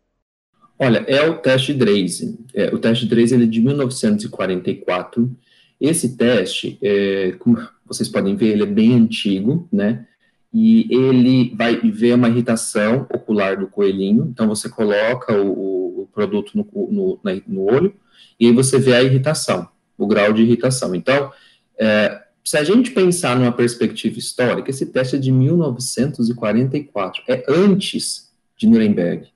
Olha, 0.79 1.05
é 1.09 1.29
o 1.29 1.39
teste 1.39 1.75
Draze. 1.75 2.39
É, 2.55 2.73
o 2.73 2.79
teste 2.79 3.07
Draze 3.07 3.35
é 3.35 3.39
de 3.45 3.61
1944. 3.61 5.37
Esse 5.81 6.17
teste, 6.17 6.79
é, 6.81 7.33
como 7.41 7.59
vocês 7.85 8.09
podem 8.09 8.37
ver, 8.37 8.53
ele 8.53 8.63
é 8.63 8.67
bem 8.67 8.95
antigo, 8.95 9.69
né? 9.73 10.07
E 10.52 10.88
ele 10.90 11.54
vai 11.54 11.76
ver 11.76 12.14
uma 12.14 12.28
irritação 12.28 13.07
ocular 13.12 13.59
do 13.59 13.69
coelhinho. 13.69 14.28
Então, 14.33 14.49
você 14.49 14.69
coloca 14.69 15.33
o, 15.33 16.02
o 16.02 16.09
produto 16.12 16.52
no, 16.54 16.66
no, 16.90 17.21
no, 17.47 17.62
olho 17.64 17.95
e 18.38 18.47
aí 18.47 18.52
você 18.52 18.78
vê 18.78 18.95
a 18.95 19.02
irritação, 19.02 19.69
o 19.97 20.07
grau 20.07 20.33
de 20.33 20.42
irritação. 20.42 20.95
Então, 20.95 21.33
é, 21.78 22.21
se 22.45 22.57
a 22.57 22.64
gente 22.64 22.90
pensar 22.90 23.38
numa 23.38 23.52
perspectiva 23.52 24.19
histórica, 24.19 24.71
esse 24.71 24.87
teste 24.87 25.16
é 25.16 25.19
de 25.19 25.30
1944, 25.30 27.23
é 27.28 27.45
antes 27.49 28.30
de 28.57 28.66
Nuremberg, 28.66 29.28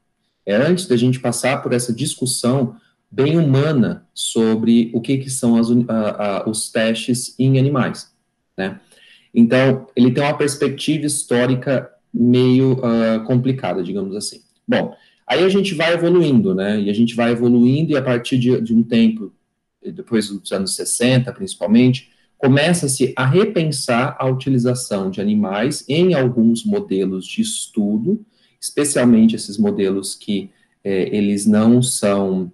é 0.44 0.56
antes 0.56 0.86
da 0.86 0.96
gente 0.96 1.20
passar 1.20 1.62
por 1.62 1.72
essa 1.72 1.92
discussão 1.92 2.76
bem 3.10 3.38
humana 3.38 4.04
sobre 4.12 4.90
o 4.92 5.00
que, 5.00 5.18
que 5.18 5.30
são 5.30 5.56
as, 5.56 5.68
a, 5.88 6.26
a, 6.42 6.50
os 6.50 6.70
testes 6.70 7.34
em 7.38 7.58
animais, 7.58 8.12
né? 8.56 8.80
Então, 9.34 9.86
ele 9.96 10.12
tem 10.12 10.22
uma 10.22 10.36
perspectiva 10.36 11.06
histórica 11.06 11.90
meio 12.12 12.74
uh, 12.74 13.24
complicada, 13.26 13.82
digamos 13.82 14.14
assim. 14.14 14.40
Bom, 14.66 14.94
aí 15.26 15.42
a 15.42 15.48
gente 15.48 15.74
vai 15.74 15.92
evoluindo, 15.92 16.54
né? 16.54 16.80
E 16.80 16.88
a 16.88 16.92
gente 16.92 17.14
vai 17.14 17.32
evoluindo 17.32 17.92
e 17.92 17.96
a 17.96 18.02
partir 18.02 18.38
de, 18.38 18.60
de 18.60 18.72
um 18.72 18.82
tempo, 18.82 19.32
depois 19.84 20.28
dos 20.28 20.52
anos 20.52 20.76
60, 20.76 21.32
principalmente, 21.32 22.10
começa-se 22.38 23.12
a 23.16 23.26
repensar 23.26 24.16
a 24.18 24.26
utilização 24.26 25.10
de 25.10 25.20
animais 25.20 25.84
em 25.88 26.14
alguns 26.14 26.64
modelos 26.64 27.26
de 27.26 27.40
estudo, 27.40 28.24
especialmente 28.60 29.34
esses 29.34 29.58
modelos 29.58 30.14
que 30.14 30.50
eh, 30.84 31.08
eles 31.10 31.46
não 31.46 31.82
são, 31.82 32.52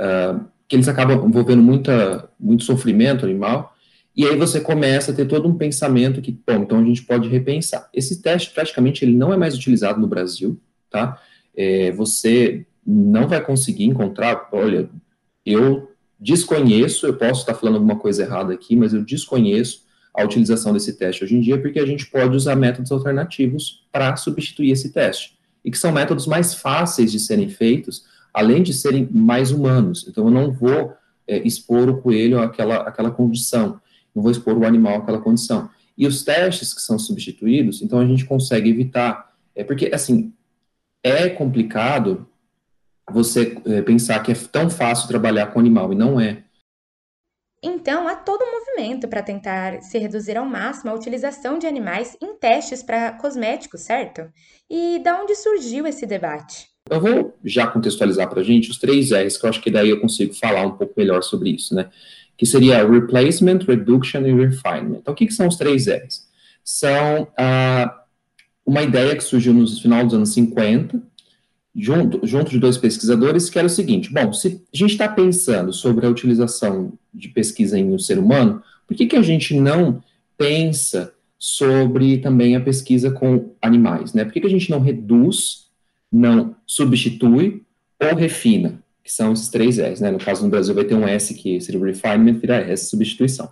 uh, 0.00 0.44
que 0.66 0.74
eles 0.74 0.88
acabam 0.88 1.28
envolvendo 1.28 1.62
muita, 1.62 2.28
muito 2.40 2.64
sofrimento 2.64 3.26
animal, 3.26 3.75
e 4.16 4.24
aí 4.24 4.34
você 4.34 4.60
começa 4.60 5.12
a 5.12 5.14
ter 5.14 5.26
todo 5.26 5.46
um 5.46 5.58
pensamento 5.58 6.22
que, 6.22 6.32
bom, 6.32 6.62
então 6.62 6.78
a 6.78 6.84
gente 6.84 7.02
pode 7.02 7.28
repensar. 7.28 7.88
Esse 7.92 8.22
teste, 8.22 8.50
praticamente, 8.50 9.04
ele 9.04 9.14
não 9.14 9.30
é 9.30 9.36
mais 9.36 9.54
utilizado 9.54 10.00
no 10.00 10.06
Brasil, 10.06 10.58
tá? 10.88 11.20
É, 11.54 11.92
você 11.92 12.64
não 12.86 13.28
vai 13.28 13.44
conseguir 13.44 13.84
encontrar, 13.84 14.48
olha, 14.52 14.88
eu 15.44 15.90
desconheço, 16.18 17.06
eu 17.06 17.14
posso 17.14 17.40
estar 17.40 17.52
falando 17.52 17.74
alguma 17.74 17.96
coisa 17.98 18.22
errada 18.22 18.54
aqui, 18.54 18.74
mas 18.74 18.94
eu 18.94 19.04
desconheço 19.04 19.84
a 20.14 20.24
utilização 20.24 20.72
desse 20.72 20.94
teste 20.94 21.22
hoje 21.22 21.36
em 21.36 21.40
dia, 21.40 21.60
porque 21.60 21.78
a 21.78 21.84
gente 21.84 22.06
pode 22.06 22.34
usar 22.34 22.56
métodos 22.56 22.90
alternativos 22.90 23.86
para 23.92 24.16
substituir 24.16 24.70
esse 24.70 24.92
teste, 24.92 25.36
e 25.62 25.70
que 25.70 25.76
são 25.76 25.92
métodos 25.92 26.26
mais 26.26 26.54
fáceis 26.54 27.12
de 27.12 27.20
serem 27.20 27.50
feitos, 27.50 28.06
além 28.32 28.62
de 28.62 28.72
serem 28.72 29.06
mais 29.12 29.50
humanos. 29.50 30.06
Então, 30.08 30.24
eu 30.24 30.30
não 30.30 30.50
vou 30.50 30.94
é, 31.26 31.38
expor 31.46 31.90
o 31.90 32.00
coelho 32.00 32.38
àquela, 32.38 32.76
àquela 32.76 33.10
condição 33.10 33.78
não 34.16 34.22
vou 34.22 34.32
expor 34.32 34.56
o 34.56 34.64
animal 34.64 34.96
àquela 34.96 35.20
condição. 35.20 35.68
E 35.96 36.06
os 36.06 36.24
testes 36.24 36.72
que 36.72 36.80
são 36.80 36.98
substituídos, 36.98 37.82
então 37.82 37.98
a 38.00 38.06
gente 38.06 38.24
consegue 38.24 38.70
evitar, 38.70 39.34
é 39.54 39.62
porque, 39.62 39.90
assim, 39.92 40.32
é 41.04 41.28
complicado 41.28 42.26
você 43.10 43.56
é, 43.66 43.82
pensar 43.82 44.20
que 44.22 44.32
é 44.32 44.34
tão 44.34 44.68
fácil 44.68 45.06
trabalhar 45.06 45.48
com 45.48 45.60
animal, 45.60 45.92
e 45.92 45.96
não 45.96 46.18
é. 46.18 46.42
Então, 47.62 48.08
há 48.08 48.16
todo 48.16 48.42
um 48.42 48.52
movimento 48.52 49.08
para 49.08 49.22
tentar 49.22 49.82
se 49.82 49.98
reduzir 49.98 50.36
ao 50.36 50.44
máximo 50.44 50.90
a 50.90 50.94
utilização 50.94 51.58
de 51.58 51.66
animais 51.66 52.16
em 52.20 52.36
testes 52.36 52.82
para 52.82 53.12
cosméticos, 53.12 53.82
certo? 53.82 54.30
E 54.68 54.98
da 55.00 55.20
onde 55.20 55.34
surgiu 55.34 55.86
esse 55.86 56.06
debate? 56.06 56.68
Eu 56.88 57.00
vou 57.00 57.36
já 57.44 57.66
contextualizar 57.66 58.28
para 58.28 58.40
a 58.40 58.44
gente 58.44 58.70
os 58.70 58.78
três 58.78 59.10
R's, 59.10 59.36
que 59.36 59.44
eu 59.44 59.50
acho 59.50 59.60
que 59.60 59.70
daí 59.70 59.90
eu 59.90 60.00
consigo 60.00 60.32
falar 60.34 60.64
um 60.66 60.72
pouco 60.72 60.94
melhor 60.96 61.22
sobre 61.22 61.50
isso, 61.50 61.74
né? 61.74 61.88
que 62.36 62.44
seria 62.44 62.86
Replacement, 62.86 63.60
Reduction 63.66 64.26
e 64.26 64.32
Refinement. 64.32 64.98
Então, 64.98 65.14
o 65.14 65.16
que, 65.16 65.26
que 65.26 65.34
são 65.34 65.48
os 65.48 65.56
três 65.56 65.86
R's? 65.86 66.26
São 66.62 67.28
ah, 67.36 68.02
uma 68.64 68.82
ideia 68.82 69.16
que 69.16 69.24
surgiu 69.24 69.54
no 69.54 69.66
final 69.66 70.04
dos 70.04 70.14
anos 70.14 70.32
50, 70.34 71.00
junto, 71.74 72.26
junto 72.26 72.50
de 72.50 72.58
dois 72.58 72.76
pesquisadores, 72.76 73.48
que 73.48 73.58
era 73.58 73.66
o 73.66 73.70
seguinte, 73.70 74.12
bom, 74.12 74.32
se 74.32 74.62
a 74.72 74.76
gente 74.76 74.92
está 74.92 75.08
pensando 75.08 75.72
sobre 75.72 76.06
a 76.06 76.10
utilização 76.10 76.92
de 77.12 77.28
pesquisa 77.28 77.78
em 77.78 77.92
um 77.92 77.98
ser 77.98 78.18
humano, 78.18 78.62
por 78.86 78.96
que, 78.96 79.06
que 79.06 79.16
a 79.16 79.22
gente 79.22 79.58
não 79.58 80.02
pensa 80.36 81.12
sobre 81.38 82.18
também 82.18 82.56
a 82.56 82.60
pesquisa 82.60 83.10
com 83.10 83.54
animais, 83.62 84.12
né? 84.12 84.24
Por 84.24 84.32
que, 84.32 84.40
que 84.40 84.46
a 84.46 84.50
gente 84.50 84.70
não 84.70 84.80
reduz, 84.80 85.65
não 86.16 86.56
substitui 86.66 87.62
ou 88.00 88.16
refina? 88.16 88.82
que 89.06 89.12
são 89.12 89.32
esses 89.32 89.48
três 89.48 89.78
S, 89.78 90.02
né? 90.02 90.10
No 90.10 90.18
caso 90.18 90.42
no 90.42 90.50
Brasil 90.50 90.74
vai 90.74 90.84
ter 90.84 90.96
um 90.96 91.06
S 91.06 91.32
que 91.32 91.60
seria 91.60 91.80
o 91.80 91.84
refinement, 91.84 92.40
vira 92.40 92.56
S, 92.56 92.90
substituição. 92.90 93.48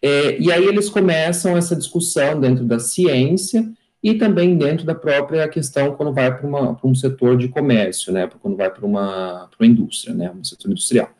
É, 0.00 0.40
e 0.40 0.50
aí 0.50 0.64
eles 0.64 0.88
começam 0.88 1.56
essa 1.58 1.76
discussão 1.76 2.40
dentro 2.40 2.64
da 2.64 2.78
ciência 2.78 3.70
e 4.02 4.14
também 4.14 4.56
dentro 4.56 4.86
da 4.86 4.94
própria 4.94 5.46
questão 5.46 5.94
quando 5.94 6.14
vai 6.14 6.34
para 6.34 6.78
um 6.84 6.94
setor 6.94 7.36
de 7.36 7.48
comércio, 7.48 8.12
né? 8.14 8.30
Quando 8.40 8.56
vai 8.56 8.70
para 8.70 8.86
uma, 8.86 9.50
uma 9.60 9.66
indústria, 9.66 10.14
né? 10.14 10.30
Um 10.30 10.42
setor 10.42 10.70
industrial. 10.70 11.10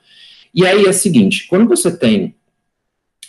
E 0.55 0.65
aí 0.67 0.87
é 0.87 0.89
o 0.89 0.95
seguinte, 0.95 1.47
quando 1.47 1.69
você 1.69 1.95
tem 1.95 2.35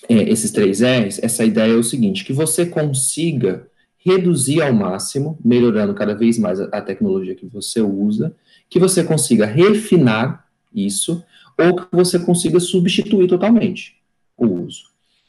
é, 0.08 0.14
esses 0.30 0.52
três 0.52 0.80
R's, 0.80 1.20
essa 1.22 1.44
ideia 1.44 1.74
é 1.74 1.76
o 1.76 1.84
seguinte, 1.84 2.24
que 2.24 2.32
você 2.32 2.66
consiga 2.66 3.68
reduzir 4.10 4.62
ao 4.62 4.74
máximo, 4.74 5.38
melhorando 5.44 5.94
cada 5.94 6.16
vez 6.16 6.38
mais 6.38 6.60
a, 6.60 6.82
tecnologia 6.82 7.36
que 7.36 7.46
você 7.46 7.82
usa, 7.82 8.36
que 8.70 8.80
você 8.80 9.04
consiga 9.04 9.46
refinar 9.46 10.46
isso 10.74 11.24
ou 11.58 11.76
que 11.76 11.88
você 11.92 12.18
consiga 12.18 12.60
substituir 12.60 13.28
totalmente 13.28 13.96
o 14.38 14.46
uso. 14.46 14.86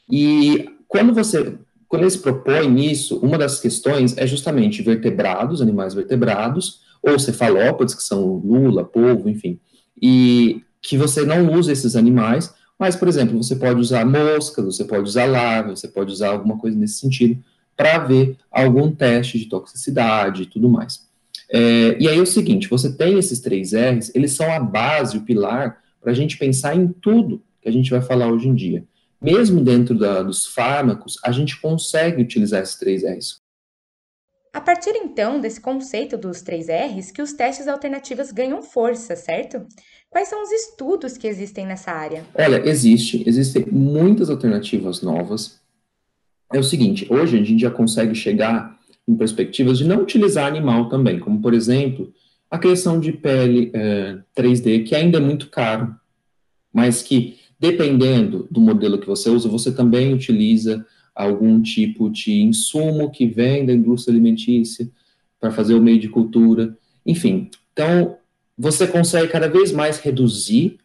E 0.09 0.69
quando 0.87 1.13
você 1.13 1.57
quando 1.87 2.03
eles 2.03 2.15
propõem 2.15 2.89
isso, 2.89 3.17
uma 3.17 3.37
das 3.37 3.59
questões 3.59 4.17
é 4.17 4.25
justamente 4.25 4.81
vertebrados, 4.81 5.61
animais 5.61 5.93
vertebrados, 5.93 6.79
ou 7.03 7.19
cefalópodes, 7.19 7.93
que 7.93 8.01
são 8.01 8.35
lula, 8.37 8.85
polvo, 8.85 9.27
enfim, 9.27 9.59
e 10.01 10.61
que 10.81 10.95
você 10.97 11.25
não 11.25 11.51
usa 11.53 11.69
esses 11.69 11.97
animais, 11.97 12.53
mas, 12.79 12.95
por 12.95 13.07
exemplo, 13.07 13.37
você 13.37 13.55
pode 13.55 13.79
usar 13.79 14.05
moscas, 14.05 14.65
você 14.65 14.85
pode 14.85 15.03
usar 15.03 15.25
larvas, 15.25 15.81
você 15.81 15.87
pode 15.87 16.11
usar 16.11 16.29
alguma 16.29 16.57
coisa 16.57 16.77
nesse 16.77 16.99
sentido, 16.99 17.43
para 17.75 17.99
ver 17.99 18.37
algum 18.51 18.91
teste 18.91 19.39
de 19.39 19.47
toxicidade 19.47 20.43
e 20.43 20.45
tudo 20.45 20.69
mais. 20.69 21.07
É, 21.49 21.97
e 21.99 22.07
aí 22.07 22.17
é 22.17 22.21
o 22.21 22.25
seguinte, 22.25 22.69
você 22.69 22.95
tem 22.95 23.19
esses 23.19 23.39
três 23.39 23.73
R's, 23.73 24.11
eles 24.15 24.33
são 24.33 24.51
a 24.51 24.59
base, 24.59 25.17
o 25.17 25.21
pilar, 25.21 25.81
para 25.99 26.11
a 26.11 26.15
gente 26.15 26.37
pensar 26.37 26.75
em 26.75 26.87
tudo 26.87 27.43
que 27.61 27.69
a 27.69 27.71
gente 27.71 27.91
vai 27.91 28.01
falar 28.01 28.27
hoje 28.27 28.47
em 28.47 28.55
dia. 28.55 28.83
Mesmo 29.21 29.61
dentro 29.61 29.97
da, 29.97 30.23
dos 30.23 30.47
fármacos, 30.47 31.17
a 31.23 31.31
gente 31.31 31.59
consegue 31.59 32.21
utilizar 32.21 32.61
esses 32.61 32.75
três 32.75 33.03
R's. 33.03 33.41
A 34.53 34.59
partir 34.59 34.91
então 34.95 35.39
desse 35.39 35.61
conceito 35.61 36.17
dos 36.17 36.41
três 36.41 36.67
R's, 36.67 37.11
que 37.11 37.21
os 37.21 37.31
testes 37.31 37.67
alternativos 37.67 38.31
ganham 38.31 38.61
força, 38.61 39.15
certo? 39.15 39.65
Quais 40.09 40.27
são 40.27 40.43
os 40.43 40.51
estudos 40.51 41.15
que 41.15 41.25
existem 41.25 41.65
nessa 41.65 41.91
área? 41.91 42.25
Olha, 42.35 42.67
existe, 42.67 43.23
existem 43.25 43.65
muitas 43.71 44.29
alternativas 44.29 45.01
novas. 45.01 45.60
É 46.53 46.59
o 46.59 46.63
seguinte, 46.63 47.07
hoje 47.09 47.37
a 47.37 47.43
gente 47.43 47.61
já 47.61 47.71
consegue 47.71 48.13
chegar 48.13 48.79
em 49.07 49.15
perspectivas 49.15 49.77
de 49.77 49.85
não 49.85 50.01
utilizar 50.01 50.47
animal 50.47 50.89
também, 50.89 51.19
como, 51.19 51.41
por 51.41 51.53
exemplo, 51.53 52.13
a 52.49 52.57
criação 52.57 52.99
de 52.99 53.13
pele 53.13 53.71
é, 53.73 54.19
3D, 54.35 54.83
que 54.83 54.95
ainda 54.95 55.17
é 55.17 55.21
muito 55.21 55.49
caro, 55.49 55.95
mas 56.73 57.01
que, 57.01 57.37
dependendo 57.59 58.47
do 58.51 58.59
modelo 58.59 58.99
que 58.99 59.07
você 59.07 59.29
usa, 59.29 59.47
você 59.47 59.71
também 59.71 60.13
utiliza 60.13 60.85
algum 61.15 61.61
tipo 61.61 62.09
de 62.09 62.41
insumo 62.41 63.11
que 63.11 63.25
vem 63.25 63.65
da 63.65 63.73
indústria 63.73 64.13
alimentícia 64.13 64.89
para 65.39 65.51
fazer 65.51 65.73
o 65.73 65.81
meio 65.81 65.99
de 65.99 66.09
cultura, 66.09 66.77
enfim. 67.05 67.49
Então, 67.73 68.17
você 68.57 68.85
consegue 68.85 69.27
cada 69.27 69.47
vez 69.47 69.71
mais 69.71 69.99
reduzir, 69.99 70.77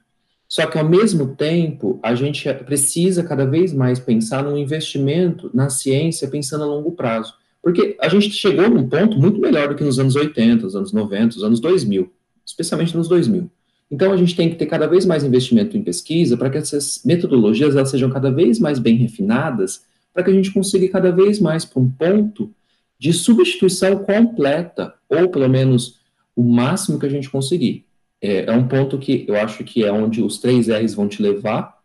só 0.49 0.67
que 0.67 0.79
ao 0.79 0.89
mesmo 0.89 1.35
tempo, 1.35 1.99
a 2.03 2.15
gente 2.15 2.53
precisa 2.65 3.25
cada 3.25 3.45
vez 3.45 3.73
mais 3.73 3.99
pensar 3.99 4.45
no 4.45 4.57
investimento 4.57 5.51
na 5.53 5.69
ciência 5.69 6.29
pensando 6.29 6.65
a 6.65 6.67
longo 6.67 6.93
prazo. 6.93 7.35
Porque 7.63 7.97
a 8.01 8.09
gente 8.09 8.31
chegou 8.31 8.71
num 8.71 8.89
ponto 8.89 9.19
muito 9.19 9.41
melhor 9.41 9.69
do 9.69 9.75
que 9.75 9.83
nos 9.83 9.99
anos 9.99 10.15
80, 10.15 10.63
nos 10.63 10.77
anos 10.77 10.93
90, 10.93 11.35
nos 11.35 11.43
anos 11.43 11.61
2000, 11.61 12.13
especialmente 12.45 12.97
nos 12.97 13.09
2000. 13.09 13.51
Então 13.91 14.13
a 14.13 14.17
gente 14.17 14.37
tem 14.37 14.49
que 14.49 14.57
ter 14.57 14.67
cada 14.67 14.87
vez 14.87 15.05
mais 15.05 15.25
investimento 15.25 15.77
em 15.77 15.83
pesquisa 15.83 16.37
para 16.37 16.51
que 16.51 16.59
essas 16.59 17.01
metodologias 17.05 17.75
elas 17.75 17.91
sejam 17.91 18.11
cada 18.11 18.31
vez 18.31 18.59
mais 18.59 18.79
bem 18.79 18.97
refinadas, 18.97 19.83
para 20.13 20.23
que 20.23 20.31
a 20.31 20.35
gente 20.35 20.53
consiga 20.53 20.89
cada 20.89 21.11
vez 21.11 21.41
mais 21.41 21.65
para 21.65 21.83
um 21.83 21.91
ponto 21.91 22.51
de 22.99 23.13
substituição 23.13 23.99
completa, 23.99 24.95
ou 25.09 25.29
pelo 25.29 25.49
menos 25.49 25.99
o 26.35 26.43
máximo 26.43 26.99
que 26.99 27.07
a 27.07 27.11
gente 27.11 27.31
conseguir. 27.31 27.86
É, 28.27 28.47
é 28.47 28.53
um 28.53 28.67
ponto 28.67 28.99
que 28.99 29.25
eu 29.29 29.37
acho 29.37 29.63
que 29.63 29.85
é 29.85 29.93
onde 29.93 30.21
os 30.21 30.39
três 30.39 30.67
R's 30.69 30.95
vão 30.95 31.07
te 31.07 31.23
levar, 31.23 31.79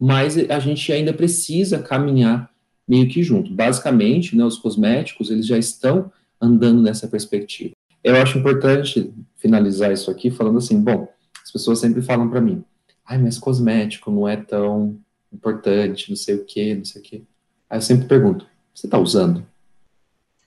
mas 0.00 0.38
a 0.38 0.58
gente 0.58 0.90
ainda 0.90 1.12
precisa 1.12 1.78
caminhar 1.78 2.50
meio 2.88 3.06
que 3.06 3.22
junto. 3.22 3.52
Basicamente, 3.52 4.34
né, 4.34 4.42
os 4.44 4.56
cosméticos, 4.56 5.30
eles 5.30 5.46
já 5.46 5.58
estão 5.58 6.10
andando 6.40 6.80
nessa 6.80 7.06
perspectiva. 7.06 7.74
Eu 8.02 8.16
acho 8.16 8.38
importante 8.38 9.12
finalizar 9.36 9.92
isso 9.92 10.10
aqui 10.10 10.30
falando 10.30 10.56
assim, 10.56 10.80
bom, 10.80 11.06
as 11.42 11.52
pessoas 11.52 11.80
sempre 11.80 12.00
falam 12.00 12.30
para 12.30 12.40
mim, 12.40 12.64
ai, 13.04 13.18
mas 13.18 13.38
cosmético 13.38 14.10
não 14.10 14.26
é 14.26 14.36
tão 14.36 14.98
importante, 15.30 16.08
não 16.08 16.16
sei 16.16 16.36
o 16.36 16.44
que, 16.44 16.74
não 16.74 16.84
sei 16.84 17.02
o 17.02 17.04
que. 17.04 17.24
Aí 17.68 17.76
eu 17.76 17.82
sempre 17.82 18.06
pergunto, 18.06 18.46
você 18.74 18.86
está 18.86 18.98
usando? 18.98 19.44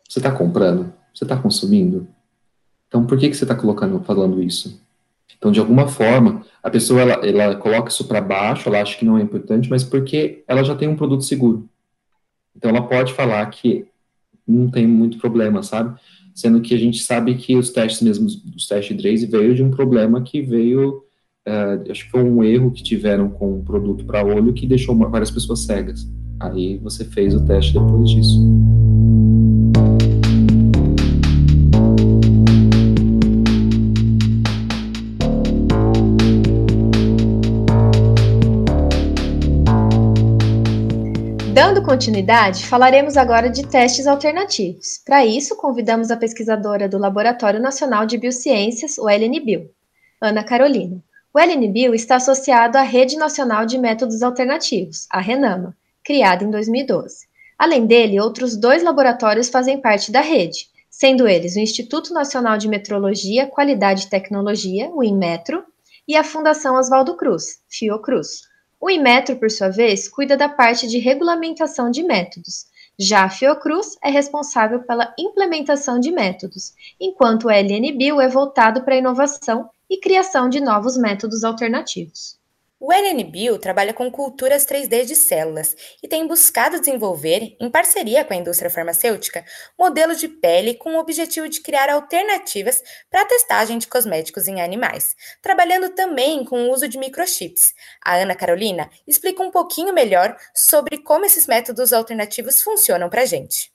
Você 0.09 0.17
está 0.17 0.31
comprando? 0.31 0.91
Você 1.13 1.25
está 1.25 1.37
consumindo? 1.37 2.07
Então, 2.87 3.05
por 3.05 3.19
que, 3.19 3.29
que 3.29 3.35
você 3.35 3.43
está 3.43 3.55
colocando, 3.55 3.99
falando 4.03 4.41
isso? 4.41 4.81
Então, 5.35 5.51
de 5.51 5.59
alguma 5.59 5.87
forma, 5.87 6.43
a 6.63 6.69
pessoa, 6.69 7.01
ela, 7.01 7.13
ela 7.25 7.55
coloca 7.55 7.89
isso 7.89 8.07
para 8.07 8.21
baixo, 8.21 8.69
ela 8.69 8.81
acha 8.81 8.97
que 8.97 9.05
não 9.05 9.17
é 9.17 9.21
importante, 9.21 9.69
mas 9.69 9.83
porque 9.83 10.43
ela 10.47 10.63
já 10.63 10.75
tem 10.75 10.87
um 10.87 10.95
produto 10.95 11.23
seguro. 11.23 11.69
Então 12.55 12.71
ela 12.71 12.81
pode 12.81 13.13
falar 13.13 13.45
que 13.47 13.85
não 14.47 14.69
tem 14.69 14.87
muito 14.87 15.19
problema, 15.19 15.61
sabe? 15.61 15.99
Sendo 16.33 16.61
que 16.61 16.73
a 16.73 16.77
gente 16.77 17.03
sabe 17.03 17.35
que 17.35 17.55
os 17.55 17.69
testes 17.69 18.01
mesmo, 18.01 18.27
os 18.55 18.67
testes 18.67 18.95
de 18.95 19.01
Draze 19.01 19.25
veio 19.27 19.53
de 19.53 19.63
um 19.63 19.69
problema 19.69 20.21
que 20.21 20.41
veio 20.41 21.03
uh, 21.47 21.91
acho 21.91 22.05
que 22.05 22.11
foi 22.11 22.23
um 22.23 22.43
erro 22.43 22.71
que 22.71 22.83
tiveram 22.83 23.29
com 23.29 23.59
o 23.59 23.63
produto 23.63 24.05
para 24.05 24.25
olho 24.25 24.53
que 24.53 24.67
deixou 24.67 24.95
várias 24.95 25.31
pessoas 25.31 25.61
cegas. 25.61 26.07
Aí 26.39 26.77
você 26.77 27.05
fez 27.05 27.33
o 27.33 27.45
teste 27.45 27.73
depois 27.73 28.09
disso. 28.09 28.39
Continuidade, 41.87 42.65
falaremos 42.65 43.15
agora 43.15 43.49
de 43.49 43.65
testes 43.65 44.07
alternativos. 44.07 45.01
Para 45.05 45.25
isso, 45.25 45.55
convidamos 45.55 46.11
a 46.11 46.17
pesquisadora 46.17 46.89
do 46.89 46.97
Laboratório 46.97 47.61
Nacional 47.61 48.05
de 48.05 48.17
Biociências, 48.17 48.97
o 48.97 49.07
LNBio, 49.07 49.69
Ana 50.19 50.43
Carolina. 50.43 51.01
O 51.33 51.39
LNBio 51.39 51.95
está 51.95 52.17
associado 52.17 52.77
à 52.77 52.81
Rede 52.81 53.15
Nacional 53.15 53.65
de 53.65 53.77
Métodos 53.77 54.21
Alternativos, 54.21 55.07
a 55.09 55.21
RENAMA, 55.21 55.77
criada 56.03 56.43
em 56.43 56.51
2012. 56.51 57.25
Além 57.57 57.85
dele, 57.85 58.19
outros 58.19 58.57
dois 58.57 58.83
laboratórios 58.83 59.47
fazem 59.47 59.79
parte 59.79 60.11
da 60.11 60.19
rede, 60.19 60.67
sendo 60.89 61.25
eles 61.25 61.55
o 61.55 61.59
Instituto 61.59 62.13
Nacional 62.13 62.57
de 62.57 62.67
Metrologia, 62.67 63.47
Qualidade 63.47 64.07
e 64.07 64.09
Tecnologia, 64.09 64.89
o 64.93 65.01
INMetro, 65.01 65.63
e 66.05 66.17
a 66.17 66.23
Fundação 66.23 66.75
Oswaldo 66.75 67.15
Cruz, 67.15 67.61
Fiocruz, 67.69 68.41
o 68.79 68.89
Inmetro, 68.89 69.35
por 69.37 69.49
sua 69.49 69.69
vez, 69.69 70.07
cuida 70.07 70.37
da 70.37 70.47
parte 70.47 70.87
de 70.87 70.99
regulamentação 70.99 71.89
de 71.89 72.03
métodos. 72.03 72.67
Já 72.97 73.25
a 73.25 73.29
Fiocruz 73.29 73.97
é 74.03 74.09
responsável 74.09 74.81
pela 74.83 75.13
implementação 75.17 75.99
de 75.99 76.11
métodos, 76.11 76.73
enquanto 76.99 77.45
o 77.45 77.51
LNBio 77.51 78.21
é 78.21 78.27
voltado 78.27 78.83
para 78.83 78.95
a 78.95 78.97
inovação 78.97 79.69
e 79.89 79.99
criação 79.99 80.49
de 80.49 80.59
novos 80.59 80.97
métodos 80.97 81.43
alternativos. 81.43 82.36
O 82.79 82.93
LNBio 82.93 83.57
trabalha 83.57 83.91
com 83.91 84.11
culturas 84.11 84.63
3D 84.63 85.03
de 85.03 85.15
células 85.15 85.75
e 86.01 86.07
tem 86.07 86.27
buscado 86.27 86.79
desenvolver, 86.79 87.57
em 87.59 87.71
parceria 87.71 88.23
com 88.23 88.33
a 88.33 88.37
indústria 88.37 88.69
farmacêutica, 88.69 89.43
modelos 89.77 90.19
de 90.19 90.27
pele 90.27 90.75
com 90.75 90.93
o 90.93 90.99
objetivo 90.99 91.49
de 91.49 91.59
criar 91.61 91.89
alternativas 91.89 92.83
para 93.09 93.23
a 93.23 93.25
testagem 93.25 93.79
de 93.79 93.87
cosméticos 93.87 94.47
em 94.47 94.61
animais, 94.61 95.15
trabalhando 95.41 95.89
também 95.95 96.45
com 96.45 96.67
o 96.67 96.71
uso 96.71 96.87
de 96.87 96.99
microchips. 96.99 97.73
A 98.05 98.17
Ana 98.17 98.35
Carolina 98.35 98.91
explica 99.07 99.41
um 99.41 99.49
pouquinho 99.49 99.91
melhor 99.91 100.37
sobre 100.53 100.99
como 100.99 101.25
esses 101.25 101.47
métodos 101.47 101.91
alternativos 101.91 102.61
funcionam 102.61 103.09
para 103.09 103.23
a 103.23 103.25
gente. 103.25 103.71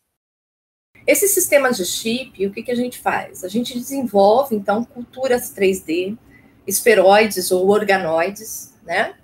Esses 1.04 1.32
sistemas 1.32 1.76
de 1.76 1.84
chip, 1.84 2.46
o 2.46 2.52
que, 2.52 2.62
que 2.62 2.70
a 2.70 2.76
gente 2.76 3.00
faz? 3.00 3.42
A 3.42 3.48
gente 3.48 3.76
desenvolve, 3.76 4.54
então, 4.54 4.84
culturas 4.84 5.52
3D, 5.52 6.16
esferoides 6.64 7.50
ou 7.50 7.68
organoides, 7.68 8.71
né? 8.84 9.14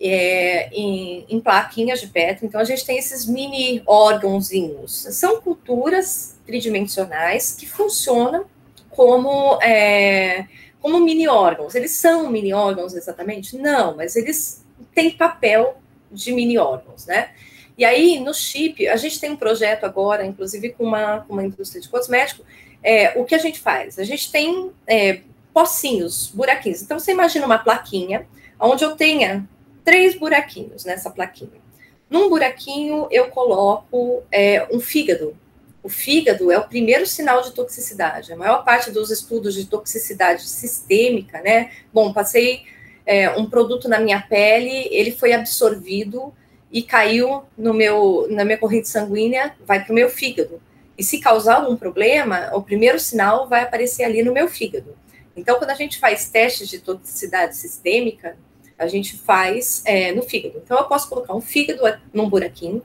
É, 0.00 0.68
em, 0.70 1.24
em, 1.28 1.40
plaquinhas 1.40 2.00
de 2.00 2.08
petro. 2.08 2.44
Então, 2.44 2.60
a 2.60 2.64
gente 2.64 2.84
tem 2.84 2.98
esses 2.98 3.26
mini 3.26 3.82
órgãozinhos. 3.86 5.06
São 5.12 5.40
culturas 5.40 6.38
tridimensionais 6.44 7.54
que 7.54 7.66
funcionam 7.66 8.44
como, 8.90 9.58
é, 9.62 10.46
como 10.80 11.00
mini 11.00 11.26
órgãos. 11.28 11.74
Eles 11.74 11.92
são 11.92 12.30
mini 12.30 12.52
órgãos 12.52 12.94
exatamente? 12.94 13.56
Não, 13.56 13.96
mas 13.96 14.16
eles 14.16 14.64
têm 14.94 15.10
papel 15.10 15.78
de 16.10 16.32
mini 16.32 16.58
órgãos, 16.58 17.06
né? 17.06 17.30
E 17.76 17.84
aí, 17.84 18.20
no 18.20 18.32
chip, 18.32 18.86
a 18.86 18.96
gente 18.96 19.18
tem 19.18 19.32
um 19.32 19.36
projeto 19.36 19.84
agora, 19.84 20.24
inclusive 20.24 20.70
com 20.70 20.84
uma, 20.84 21.20
com 21.20 21.32
uma 21.32 21.44
indústria 21.44 21.80
de 21.80 21.88
cosmético. 21.88 22.44
É, 22.82 23.18
o 23.18 23.24
que 23.24 23.34
a 23.34 23.38
gente 23.38 23.58
faz? 23.58 23.98
A 23.98 24.04
gente 24.04 24.30
tem 24.30 24.70
é, 24.86 25.20
pocinhos, 25.52 26.30
buraquinhos. 26.32 26.82
Então, 26.82 26.98
você 26.98 27.10
imagina 27.10 27.46
uma 27.46 27.58
plaquinha 27.58 28.26
onde 28.58 28.84
eu 28.84 28.96
tenha 28.96 29.48
três 29.84 30.18
buraquinhos 30.18 30.84
nessa 30.84 31.10
plaquinha. 31.10 31.62
Num 32.08 32.28
buraquinho 32.28 33.08
eu 33.10 33.28
coloco 33.28 34.22
é, 34.30 34.66
um 34.72 34.80
fígado. 34.80 35.36
O 35.82 35.88
fígado 35.88 36.50
é 36.50 36.58
o 36.58 36.66
primeiro 36.66 37.06
sinal 37.06 37.42
de 37.42 37.52
toxicidade. 37.52 38.32
A 38.32 38.36
maior 38.36 38.64
parte 38.64 38.90
dos 38.90 39.10
estudos 39.10 39.54
de 39.54 39.66
toxicidade 39.66 40.48
sistêmica, 40.48 41.42
né? 41.42 41.70
Bom, 41.92 42.12
passei 42.12 42.62
é, 43.04 43.30
um 43.30 43.48
produto 43.48 43.88
na 43.88 43.98
minha 43.98 44.20
pele, 44.20 44.88
ele 44.90 45.10
foi 45.10 45.32
absorvido 45.32 46.32
e 46.72 46.82
caiu 46.82 47.44
no 47.56 47.74
meu, 47.74 48.26
na 48.30 48.44
minha 48.44 48.58
corrente 48.58 48.88
sanguínea, 48.88 49.54
vai 49.66 49.84
para 49.84 49.92
o 49.92 49.94
meu 49.94 50.08
fígado. 50.08 50.60
E 50.96 51.04
se 51.04 51.18
causar 51.18 51.56
algum 51.56 51.76
problema, 51.76 52.50
o 52.54 52.62
primeiro 52.62 52.98
sinal 52.98 53.48
vai 53.48 53.62
aparecer 53.62 54.04
ali 54.04 54.22
no 54.22 54.32
meu 54.32 54.48
fígado. 54.48 54.96
Então, 55.36 55.58
quando 55.58 55.70
a 55.70 55.74
gente 55.74 55.98
faz 55.98 56.28
testes 56.28 56.68
de 56.68 56.78
toxicidade 56.78 57.56
sistêmica, 57.56 58.36
a 58.78 58.86
gente 58.86 59.16
faz 59.16 59.82
é, 59.84 60.12
no 60.12 60.22
fígado. 60.22 60.60
Então, 60.64 60.78
eu 60.78 60.84
posso 60.84 61.08
colocar 61.08 61.34
um 61.34 61.40
fígado 61.40 61.82
num 62.12 62.28
buraquinho, 62.28 62.82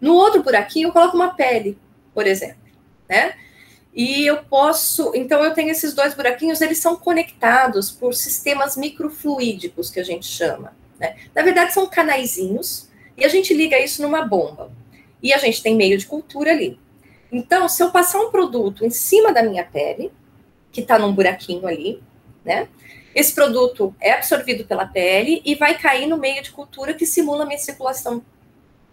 no 0.00 0.14
outro 0.14 0.42
buraquinho 0.42 0.88
eu 0.88 0.92
coloco 0.92 1.16
uma 1.16 1.34
pele, 1.34 1.76
por 2.14 2.26
exemplo, 2.26 2.56
né? 3.08 3.34
E 3.92 4.26
eu 4.26 4.44
posso, 4.44 5.12
então 5.14 5.42
eu 5.42 5.52
tenho 5.54 5.70
esses 5.70 5.92
dois 5.92 6.14
buraquinhos, 6.14 6.60
eles 6.60 6.78
são 6.78 6.96
conectados 6.96 7.90
por 7.90 8.14
sistemas 8.14 8.76
microfluídicos 8.76 9.90
que 9.90 9.98
a 9.98 10.04
gente 10.04 10.26
chama, 10.26 10.76
né? 11.00 11.16
Na 11.34 11.42
verdade 11.42 11.72
são 11.72 11.86
canaizinhos 11.88 12.88
e 13.16 13.24
a 13.24 13.28
gente 13.28 13.52
liga 13.52 13.78
isso 13.78 14.00
numa 14.02 14.22
bomba. 14.22 14.70
E 15.20 15.32
a 15.32 15.38
gente 15.38 15.60
tem 15.62 15.74
meio 15.74 15.98
de 15.98 16.06
cultura 16.06 16.52
ali. 16.52 16.78
Então, 17.32 17.68
se 17.68 17.82
eu 17.82 17.90
passar 17.90 18.20
um 18.20 18.30
produto 18.30 18.84
em 18.86 18.90
cima 18.90 19.32
da 19.32 19.42
minha 19.42 19.64
pele, 19.64 20.12
que 20.78 20.82
está 20.82 20.98
num 20.98 21.12
buraquinho 21.12 21.66
ali, 21.66 22.00
né? 22.44 22.68
Esse 23.14 23.34
produto 23.34 23.92
é 24.00 24.12
absorvido 24.12 24.64
pela 24.64 24.86
pele 24.86 25.42
e 25.44 25.56
vai 25.56 25.76
cair 25.76 26.06
no 26.06 26.16
meio 26.16 26.40
de 26.40 26.52
cultura 26.52 26.94
que 26.94 27.04
simula 27.04 27.42
a 27.42 27.46
minha 27.46 27.58
circulação. 27.58 28.22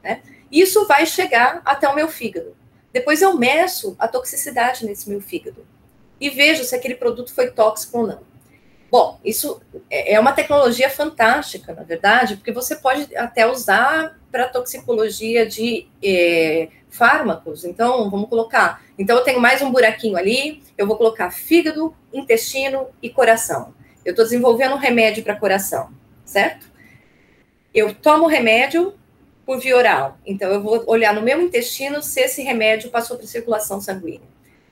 Né? 0.04 0.22
Isso 0.52 0.88
vai 0.88 1.06
chegar 1.06 1.62
até 1.64 1.88
o 1.88 1.94
meu 1.94 2.08
fígado. 2.08 2.56
Depois 2.92 3.22
eu 3.22 3.38
meço 3.38 3.96
a 4.00 4.08
toxicidade 4.08 4.86
nesse 4.86 5.10
meu 5.10 5.22
fígado 5.22 5.64
e 6.20 6.30
vejo 6.30 6.64
se 6.64 6.74
aquele 6.74 6.96
produto 6.96 7.34
foi 7.34 7.52
tóxico 7.52 8.00
ou 8.00 8.08
não. 8.08 8.20
Bom, 8.90 9.20
isso 9.24 9.62
é, 9.92 10.14
é 10.14 10.20
uma 10.20 10.32
tecnologia 10.32 10.90
fantástica, 10.90 11.74
na 11.74 11.84
verdade, 11.84 12.38
porque 12.38 12.52
você 12.52 12.78
pode 12.78 13.16
até 13.16 13.46
usar 13.46 14.18
para 14.32 14.48
toxicologia 14.48 15.46
de 15.46 15.88
é, 16.02 16.70
fármacos. 16.90 17.64
Então, 17.64 18.10
vamos 18.10 18.30
colocar. 18.30 18.85
Então, 18.98 19.18
eu 19.18 19.24
tenho 19.24 19.42
mais 19.42 19.62
um 19.62 19.72
buraquinho 19.72 20.16
ali, 20.16 20.64
eu 20.78 20.88
vou 20.88 20.96
colocar 20.96 21.30
fígado, 21.30 21.94
intestino 22.14 22.88
e 23.02 23.10
coração. 23.10 23.74
Eu 24.06 24.12
estou 24.12 24.24
desenvolvendo 24.24 24.74
um 24.74 24.78
remédio 24.78 25.24
para 25.24 25.36
coração, 25.36 25.90
certo? 26.24 26.72
Eu 27.74 27.94
tomo 27.94 28.26
remédio 28.26 28.94
por 29.46 29.60
via 29.60 29.76
oral. 29.76 30.18
Então, 30.26 30.50
eu 30.50 30.62
vou 30.62 30.84
olhar 30.88 31.14
no 31.14 31.22
meu 31.22 31.42
intestino 31.42 32.02
se 32.02 32.22
esse 32.22 32.42
remédio 32.42 32.90
passou 32.90 33.18
para 33.18 33.28
circulação 33.28 33.82
sanguínea. 33.82 34.28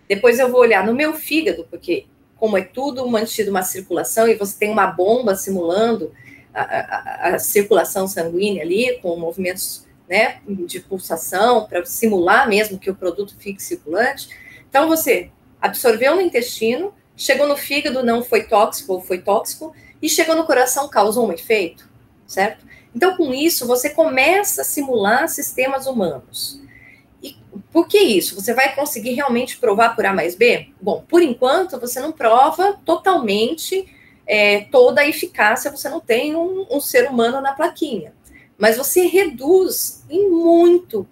Depois, 0.07 0.39
eu 0.39 0.49
vou 0.49 0.61
olhar 0.61 0.85
no 0.85 0.93
meu 0.93 1.13
fígado, 1.13 1.67
porque, 1.69 2.05
como 2.37 2.57
é 2.57 2.61
tudo 2.61 3.05
mantido 3.07 3.51
uma 3.51 3.63
circulação 3.63 4.27
e 4.27 4.35
você 4.35 4.57
tem 4.57 4.69
uma 4.69 4.87
bomba 4.87 5.35
simulando 5.35 6.13
a, 6.53 6.61
a, 6.61 7.35
a 7.35 7.39
circulação 7.39 8.07
sanguínea 8.07 8.63
ali, 8.63 8.99
com 9.01 9.17
movimentos 9.17 9.85
né, 10.09 10.41
de 10.47 10.79
pulsação, 10.79 11.65
para 11.65 11.85
simular 11.85 12.47
mesmo 12.47 12.77
que 12.77 12.89
o 12.89 12.95
produto 12.95 13.35
fique 13.37 13.61
circulante. 13.61 14.29
Então, 14.69 14.87
você 14.87 15.31
absorveu 15.61 16.15
no 16.15 16.21
intestino, 16.21 16.93
chegou 17.15 17.47
no 17.47 17.55
fígado, 17.55 18.03
não 18.03 18.23
foi 18.23 18.43
tóxico 18.43 18.93
ou 18.93 19.01
foi 19.01 19.19
tóxico, 19.19 19.73
e 20.01 20.09
chegou 20.09 20.35
no 20.35 20.45
coração, 20.45 20.89
causou 20.89 21.27
um 21.27 21.31
efeito, 21.31 21.89
certo? 22.27 22.65
Então, 22.95 23.15
com 23.15 23.33
isso, 23.33 23.65
você 23.65 23.89
começa 23.89 24.61
a 24.61 24.65
simular 24.65 25.27
sistemas 25.27 25.87
humanos. 25.87 26.61
E 27.21 27.37
por 27.71 27.87
que 27.87 27.97
isso? 27.97 28.35
Você 28.35 28.53
vai 28.53 28.75
conseguir 28.75 29.13
realmente 29.13 29.57
provar 29.57 29.95
por 29.95 30.05
A 30.05 30.13
mais 30.13 30.35
B? 30.35 30.69
Bom, 30.81 31.03
por 31.07 31.21
enquanto, 31.21 31.79
você 31.79 31.99
não 31.99 32.11
prova 32.11 32.79
totalmente 32.85 33.87
é, 34.27 34.61
toda 34.65 35.01
a 35.01 35.07
eficácia, 35.07 35.71
você 35.71 35.89
não 35.89 35.99
tem 35.99 36.35
um, 36.35 36.65
um, 36.69 36.79
ser 36.79 37.09
humano 37.09 37.41
na 37.41 37.53
plaquinha. 37.53 38.13
Mas 38.63 38.77
você 38.77 39.07
reduz 39.07 40.05
em 40.09 40.29
muito 40.29 41.05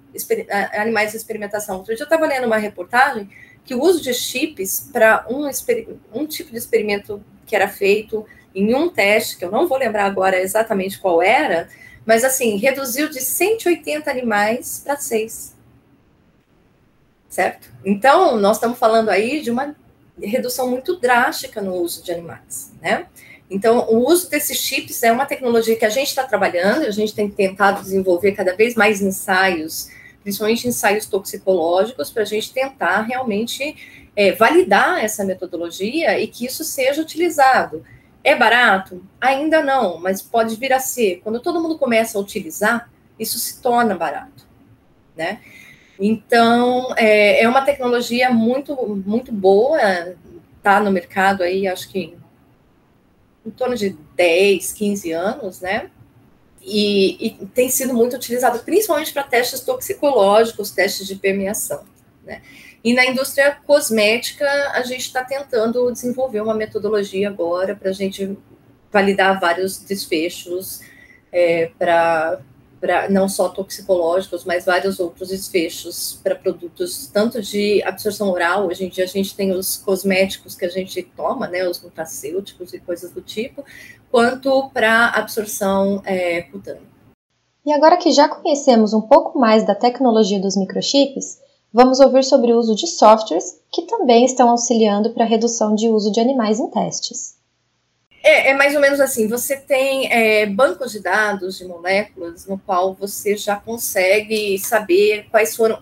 animais 0.72 1.12
de 1.12 1.18
experimentação. 1.18 1.80
Outro 1.80 1.94
dia 1.94 2.04
eu 2.04 2.06
estava 2.06 2.26
lendo 2.26 2.46
uma 2.48 2.56
reportagem 2.56 3.30
que 3.66 3.76
o 3.76 3.82
uso 3.84 4.02
de 4.02 4.14
chips 4.14 4.90
para 4.90 5.26
um, 5.30 5.50
um 6.14 6.26
tipo 6.26 6.52
de 6.52 6.58
experimento 6.58 7.22
que 7.46 7.54
era 7.54 7.68
feito 7.68 8.26
em 8.56 8.74
um 8.74 8.88
teste, 8.88 9.36
que 9.36 9.44
eu 9.44 9.52
não 9.52 9.68
vou 9.68 9.78
lembrar 9.78 10.06
agora 10.06 10.40
exatamente 10.40 10.98
qual 10.98 11.22
era, 11.22 11.68
mas 12.06 12.24
assim, 12.24 12.56
reduziu 12.56 13.10
de 13.10 13.20
180 13.20 14.10
animais 14.10 14.82
para 14.82 14.96
6. 14.96 15.54
Certo? 17.28 17.70
Então, 17.84 18.38
nós 18.38 18.56
estamos 18.56 18.80
falando 18.80 19.10
aí 19.10 19.42
de 19.42 19.52
uma 19.52 19.76
redução 20.24 20.70
muito 20.70 20.96
drástica 21.02 21.62
no 21.62 21.74
uso 21.74 22.02
de 22.02 22.14
animais, 22.14 22.72
né? 22.82 23.08
Então, 23.52 23.86
o 23.90 24.08
uso 24.08 24.30
desses 24.30 24.58
chips 24.58 25.04
é 25.04 25.12
uma 25.12 25.26
tecnologia 25.26 25.76
que 25.76 25.86
a 25.86 25.90
gente 25.90 26.08
está 26.08 26.24
trabalhando, 26.24 26.86
a 26.86 26.92
gente 26.92 27.14
tem 27.14 27.30
tentado 27.30 27.82
desenvolver 27.82 28.32
cada 28.32 28.56
vez 28.56 28.76
mais 28.76 29.02
ensaios 29.02 29.90
principalmente 30.24 30.68
ensaios 30.68 31.06
toxicológicos, 31.06 32.12
para 32.12 32.24
a 32.24 32.26
gente 32.26 32.54
tentar 32.54 33.02
realmente 33.02 34.10
é, 34.16 34.32
validar 34.34 35.04
essa 35.04 35.24
metodologia 35.24 36.20
e 36.20 36.28
que 36.28 36.46
isso 36.46 36.64
seja 36.64 37.02
utilizado. 37.02 37.84
É 38.24 38.36
barato? 38.36 39.04
Ainda 39.20 39.64
não, 39.64 40.00
mas 40.00 40.22
pode 40.22 40.56
vir 40.56 40.74
a 40.74 40.80
ser. 40.80 41.22
Quando 41.24 41.40
todo 41.40 41.62
mundo 41.62 41.78
começa 41.78 42.18
a 42.18 42.22
utilizar, 42.22 42.90
isso 43.20 43.40
se 43.40 43.62
torna 43.62 43.96
barato, 43.96 44.46
né? 45.16 45.40
Então, 46.00 46.94
é, 46.98 47.44
é 47.44 47.50
uma 47.50 47.62
tecnologia 47.62 48.30
muito, 48.30 48.76
muito 49.06 49.32
boa, 49.32 49.80
tá 50.62 50.80
no 50.80 50.92
mercado 50.92 51.44
aí, 51.44 51.68
acho 51.68 51.90
que 51.90 52.16
em 53.46 53.50
torno 53.50 53.76
de 53.76 53.98
10, 54.16 54.74
15 54.74 55.12
anos, 55.12 55.62
né? 55.62 55.90
E, 56.62 57.28
e 57.28 57.46
tem 57.48 57.70
sido 57.70 57.94
muito 57.94 58.16
utilizado 58.16 58.60
principalmente 58.60 59.12
para 59.12 59.24
testes 59.24 59.62
toxicológicos, 59.62 60.72
testes 60.72 61.08
de 61.08 61.16
permeação, 61.16 61.84
né? 62.24 62.42
E 62.84 62.94
na 62.94 63.06
indústria 63.06 63.58
cosmética, 63.66 64.46
a 64.74 64.82
gente 64.82 65.02
está 65.02 65.24
tentando 65.24 65.92
desenvolver 65.92 66.42
uma 66.42 66.56
metodologia 66.56 67.30
agora 67.30 67.76
para 67.76 67.90
a 67.90 67.94
gente 67.94 68.38
validar 68.92 69.40
vários 69.40 69.80
desfechos 69.80 70.82
é, 71.32 71.72
para 71.78 72.42
para 72.82 73.08
não 73.08 73.30
só 73.30 73.48
toxicológicos, 73.48 74.44
mas 74.44 74.66
vários 74.66 75.00
outros 75.00 75.30
desfechos 75.30 76.20
para 76.24 76.36
produtos, 76.36 77.08
tanto 77.14 77.40
de 77.40 77.82
absorção 77.84 78.32
oral, 78.32 78.66
hoje 78.66 78.84
em 78.84 78.90
dia 78.90 79.04
a 79.04 79.08
gente 79.08 79.36
tem 79.36 79.52
os 79.52 79.78
cosméticos 79.78 80.56
que 80.56 80.66
a 80.66 80.70
gente 80.70 81.04
toma, 81.16 81.48
né, 81.48 81.66
os 81.70 81.82
nutracêuticos 81.82 82.74
e 82.74 82.80
coisas 82.80 83.12
do 83.12 83.22
tipo, 83.22 83.64
quanto 84.10 84.70
para 84.74 85.10
absorção 85.10 86.02
é, 86.04 86.42
cutânea. 86.42 86.82
E 87.64 87.72
agora 87.72 87.98
que 87.98 88.12
já 88.12 88.28
conhecemos 88.28 88.92
um 88.92 89.02
pouco 89.02 89.38
mais 89.38 89.64
da 89.64 89.76
tecnologia 89.76 90.40
dos 90.40 90.58
microchips, 90.58 91.40
vamos 91.72 92.00
ouvir 92.00 92.24
sobre 92.24 92.52
o 92.52 92.58
uso 92.58 92.76
de 92.76 92.88
softwares 92.88 93.62
que 93.72 93.84
também 93.84 94.26
estão 94.26 94.50
auxiliando 94.50 95.12
para 95.12 95.24
a 95.24 95.28
redução 95.28 95.76
de 95.76 95.88
uso 95.88 96.12
de 96.12 96.20
animais 96.20 96.60
em 96.60 96.68
testes. 96.72 97.40
É, 98.24 98.52
é, 98.52 98.54
mais 98.54 98.76
ou 98.76 98.82
menos 98.82 99.00
assim: 99.00 99.28
você 99.28 99.58
tem 99.58 100.12
é, 100.12 100.46
bancos 100.46 100.92
de 100.92 101.00
dados 101.00 101.58
de 101.58 101.66
moléculas 101.66 102.46
no 102.46 102.58
qual 102.58 102.94
você 102.94 103.36
já 103.36 103.56
consegue 103.56 104.58
saber 104.60 105.28
quais 105.32 105.56
foram. 105.56 105.82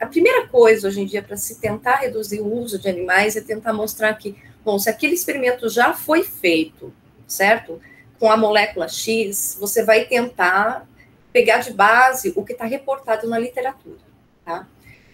A 0.00 0.06
primeira 0.06 0.46
coisa 0.46 0.86
hoje 0.86 1.00
em 1.00 1.06
dia 1.06 1.22
para 1.22 1.36
se 1.36 1.60
tentar 1.60 1.96
reduzir 1.96 2.40
o 2.40 2.52
uso 2.52 2.78
de 2.78 2.88
animais 2.88 3.36
é 3.36 3.40
tentar 3.40 3.72
mostrar 3.72 4.14
que, 4.14 4.36
bom, 4.64 4.78
se 4.78 4.88
aquele 4.88 5.14
experimento 5.14 5.68
já 5.68 5.92
foi 5.92 6.22
feito, 6.22 6.92
certo? 7.26 7.80
Com 8.18 8.30
a 8.30 8.36
molécula 8.36 8.88
X, 8.88 9.56
você 9.58 9.82
vai 9.82 10.04
tentar 10.04 10.86
pegar 11.32 11.58
de 11.58 11.72
base 11.72 12.32
o 12.36 12.44
que 12.44 12.52
está 12.52 12.64
reportado 12.64 13.28
na 13.28 13.38
literatura, 13.38 13.98
tá? 14.44 14.68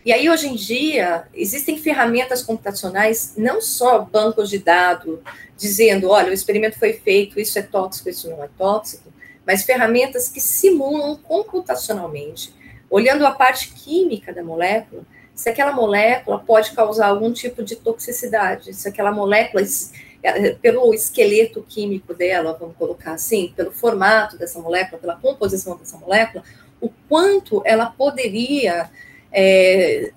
E 0.05 0.13
aí, 0.13 0.29
hoje 0.29 0.49
em 0.49 0.55
dia, 0.55 1.25
existem 1.33 1.79
ferramentas 1.79 2.43
computacionais, 2.43 3.33
não 3.39 3.63
só 3.63 4.01
bancos 4.01 4.51
de 4.51 4.59
dados, 4.59 5.19
dizendo, 5.57 6.11
olha, 6.11 6.29
o 6.29 6.35
experimento 6.35 6.79
foi 6.79 6.93
feito, 6.93 7.41
isso 7.41 7.59
é 7.59 7.63
tóxico, 7.63 8.11
isso 8.11 8.29
não 8.29 8.45
é 8.45 8.49
tóxico, 8.59 9.11
mas 9.47 9.65
ferramentas 9.65 10.29
que 10.29 10.43
simulam 10.43 11.17
computacionalmente, 11.17 12.55
olhando 12.91 13.27
a 13.27 13.31
parte 13.31 13.73
química 13.73 14.31
da 14.31 14.45
molécula, 14.45 15.05
se 15.35 15.49
aquela 15.49 15.73
molécula 15.73 16.39
pode 16.39 16.73
causar 16.73 17.07
algum 17.07 17.33
tipo 17.33 17.63
de 17.63 17.75
toxicidade, 17.75 18.75
se 18.75 18.87
aquela 18.87 19.11
molécula, 19.11 19.63
é, 20.23 20.51
pelo 20.51 20.93
esqueleto 20.93 21.65
químico 21.67 22.13
dela, 22.13 22.57
vamos 22.61 22.77
colocar 22.77 23.13
assim, 23.13 23.55
pelo 23.57 23.73
formato 23.73 24.37
dessa 24.37 24.61
molécula, 24.61 25.01
pela 25.01 25.17
composição 25.17 25.79
dessa 25.79 25.97
molécula, 25.97 26.45
o 26.79 26.91
quanto 27.09 27.63
ela 27.65 27.87
poderia 27.87 28.91
é, 29.35 30.13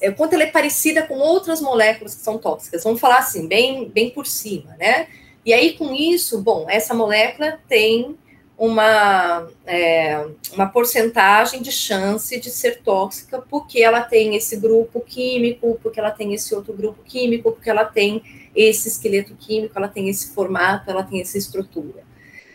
é, 0.00 0.10
quanto 0.10 0.34
ela 0.34 0.42
é 0.42 0.50
parecida 0.50 1.02
com 1.04 1.14
outras 1.18 1.60
moléculas 1.60 2.14
que 2.14 2.22
são 2.22 2.36
tóxicas. 2.36 2.82
Vamos 2.82 3.00
falar 3.00 3.18
assim, 3.18 3.46
bem, 3.46 3.88
bem 3.88 4.10
por 4.10 4.26
cima, 4.26 4.76
né? 4.78 5.06
E 5.46 5.54
aí, 5.54 5.74
com 5.74 5.94
isso, 5.94 6.42
bom, 6.42 6.66
essa 6.68 6.92
molécula 6.92 7.58
tem 7.68 8.18
uma, 8.58 9.48
é, 9.64 10.26
uma 10.52 10.66
porcentagem 10.66 11.62
de 11.62 11.72
chance 11.72 12.38
de 12.38 12.50
ser 12.50 12.82
tóxica 12.82 13.42
porque 13.48 13.80
ela 13.80 14.02
tem 14.02 14.36
esse 14.36 14.56
grupo 14.56 15.00
químico, 15.00 15.78
porque 15.82 15.98
ela 15.98 16.10
tem 16.10 16.34
esse 16.34 16.54
outro 16.54 16.74
grupo 16.74 17.02
químico, 17.02 17.52
porque 17.52 17.70
ela 17.70 17.86
tem 17.86 18.22
esse 18.54 18.88
esqueleto 18.88 19.34
químico, 19.34 19.78
ela 19.78 19.88
tem 19.88 20.10
esse 20.10 20.34
formato, 20.34 20.90
ela 20.90 21.02
tem 21.02 21.22
essa 21.22 21.38
estrutura. 21.38 22.02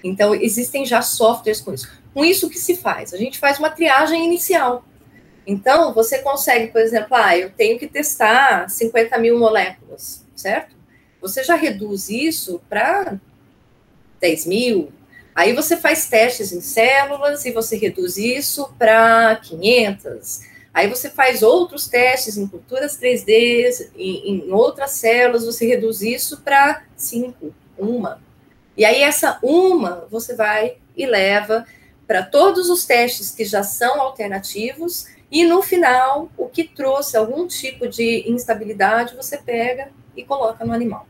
Então, 0.04 0.36
existem 0.36 0.86
já 0.86 1.02
softwares 1.02 1.60
com 1.60 1.74
isso. 1.74 1.90
Com 2.14 2.24
isso, 2.24 2.46
o 2.46 2.50
que 2.50 2.60
se 2.60 2.76
faz? 2.76 3.12
A 3.14 3.18
gente 3.18 3.40
faz 3.40 3.58
uma 3.58 3.72
triagem 3.72 4.24
inicial. 4.24 4.86
Então, 5.46 5.94
você 5.94 6.20
consegue, 6.20 6.72
por 6.72 6.82
exemplo, 6.82 7.16
ah, 7.16 7.38
eu 7.38 7.52
tenho 7.52 7.78
que 7.78 7.88
testar 7.88 8.70
50 8.70 9.18
mil 9.20 9.38
moléculas, 9.38 10.26
certo? 10.36 10.76
Você 11.22 11.44
já 11.44 11.56
reduz 11.56 12.10
isso 12.10 12.62
para 12.70 13.20
10 14.20 14.46
mil. 14.48 14.92
Aí 15.36 15.54
você 15.54 15.76
faz 15.76 16.08
testes 16.08 16.52
em 16.52 16.62
células 16.62 17.46
e 17.46 17.52
você 17.52 17.78
reduz 17.78 18.18
isso 18.18 18.74
para 18.80 19.36
500. 19.36 20.42
Aí 20.74 20.88
você 20.88 21.10
faz 21.10 21.44
outros 21.44 21.88
testes 21.88 22.38
em 22.38 22.48
culturas 22.48 22.98
3D, 23.00 23.92
em, 23.96 24.48
em 24.48 24.52
outras 24.52 24.92
células, 24.92 25.46
você 25.46 25.66
reduz 25.66 26.02
isso 26.02 26.42
para 26.42 26.84
5, 26.96 27.54
uma. 27.78 28.22
E 28.76 28.84
aí 28.84 29.02
essa 29.02 29.40
uma 29.42 30.06
você 30.10 30.36
vai 30.36 30.78
e 30.98 31.06
leva 31.06 31.66
para 32.06 32.24
todos 32.24 32.70
os 32.70 32.86
testes 32.86 33.32
que 33.32 33.46
já 33.46 33.64
são 33.64 34.02
alternativos 34.02 35.08
e 35.32 35.44
no 35.44 35.62
final, 35.62 36.30
o 36.38 36.48
que 36.48 36.64
trouxe 36.64 37.18
algum 37.18 37.48
tipo 37.48 37.88
de 37.88 38.24
instabilidade, 38.30 39.16
você 39.16 39.38
pega 39.38 39.90
e 40.16 40.24
coloca 40.24 40.64
no 40.64 40.74
animal. 40.74 41.08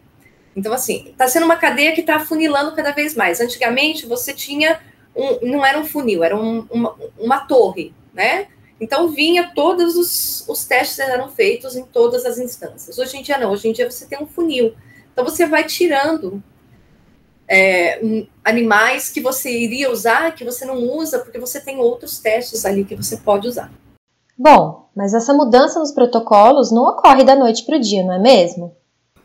Então, 0.56 0.72
assim, 0.72 1.10
está 1.10 1.28
sendo 1.28 1.46
uma 1.46 1.58
cadeia 1.58 1.94
que 1.94 2.02
está 2.02 2.16
afunilando 2.16 2.76
cada 2.76 2.92
vez 2.92 3.14
mais. 3.14 3.42
Antigamente, 3.42 4.06
você 4.06 4.34
tinha 4.34 4.80
um, 5.16 5.50
não 5.50 5.66
era 5.66 5.78
um 5.78 5.86
funil, 5.86 6.24
era 6.24 6.36
um, 6.36 6.66
uma, 6.72 6.96
uma 7.20 7.40
torre, 7.42 7.94
né? 8.14 8.48
Então, 8.80 9.10
vinha 9.10 9.52
todos 9.54 9.96
os, 9.96 10.48
os 10.48 10.66
testes 10.66 11.00
eram 11.00 11.30
feitos 11.30 11.76
em 11.76 11.84
todas 11.84 12.26
as 12.26 12.38
instâncias. 12.38 12.98
Hoje 12.98 13.18
em 13.18 13.22
dia, 13.22 13.38
não. 13.38 13.52
Hoje 13.52 13.68
em 13.68 13.74
dia, 13.74 13.90
você 13.90 14.06
tem 14.06 14.22
um 14.22 14.28
funil. 14.28 14.76
Então, 15.12 15.24
você 15.24 15.46
vai 15.46 15.66
tirando 15.66 16.42
é, 17.48 18.26
animais 18.44 19.10
que 19.10 19.22
você 19.22 19.52
iria 19.52 19.92
usar, 19.92 20.34
que 20.34 20.44
você 20.44 20.66
não 20.66 20.78
usa, 20.78 21.20
porque 21.20 21.40
você 21.40 21.60
tem 21.60 21.78
outros 21.78 22.18
testes 22.20 22.66
ali 22.66 22.84
que 22.84 22.96
você 22.96 23.18
pode 23.18 23.48
usar. 23.48 23.72
Bom, 24.38 24.90
mas 24.96 25.14
essa 25.14 25.34
mudança 25.34 25.80
nos 25.80 25.92
protocolos 25.92 26.72
não 26.72 26.84
ocorre 26.84 27.24
da 27.24 27.36
noite 27.36 27.66
para 27.66 27.78
o 27.78 27.80
dia, 27.80 28.04
não 28.04 28.14
é 28.14 28.20
mesmo? 28.20 28.76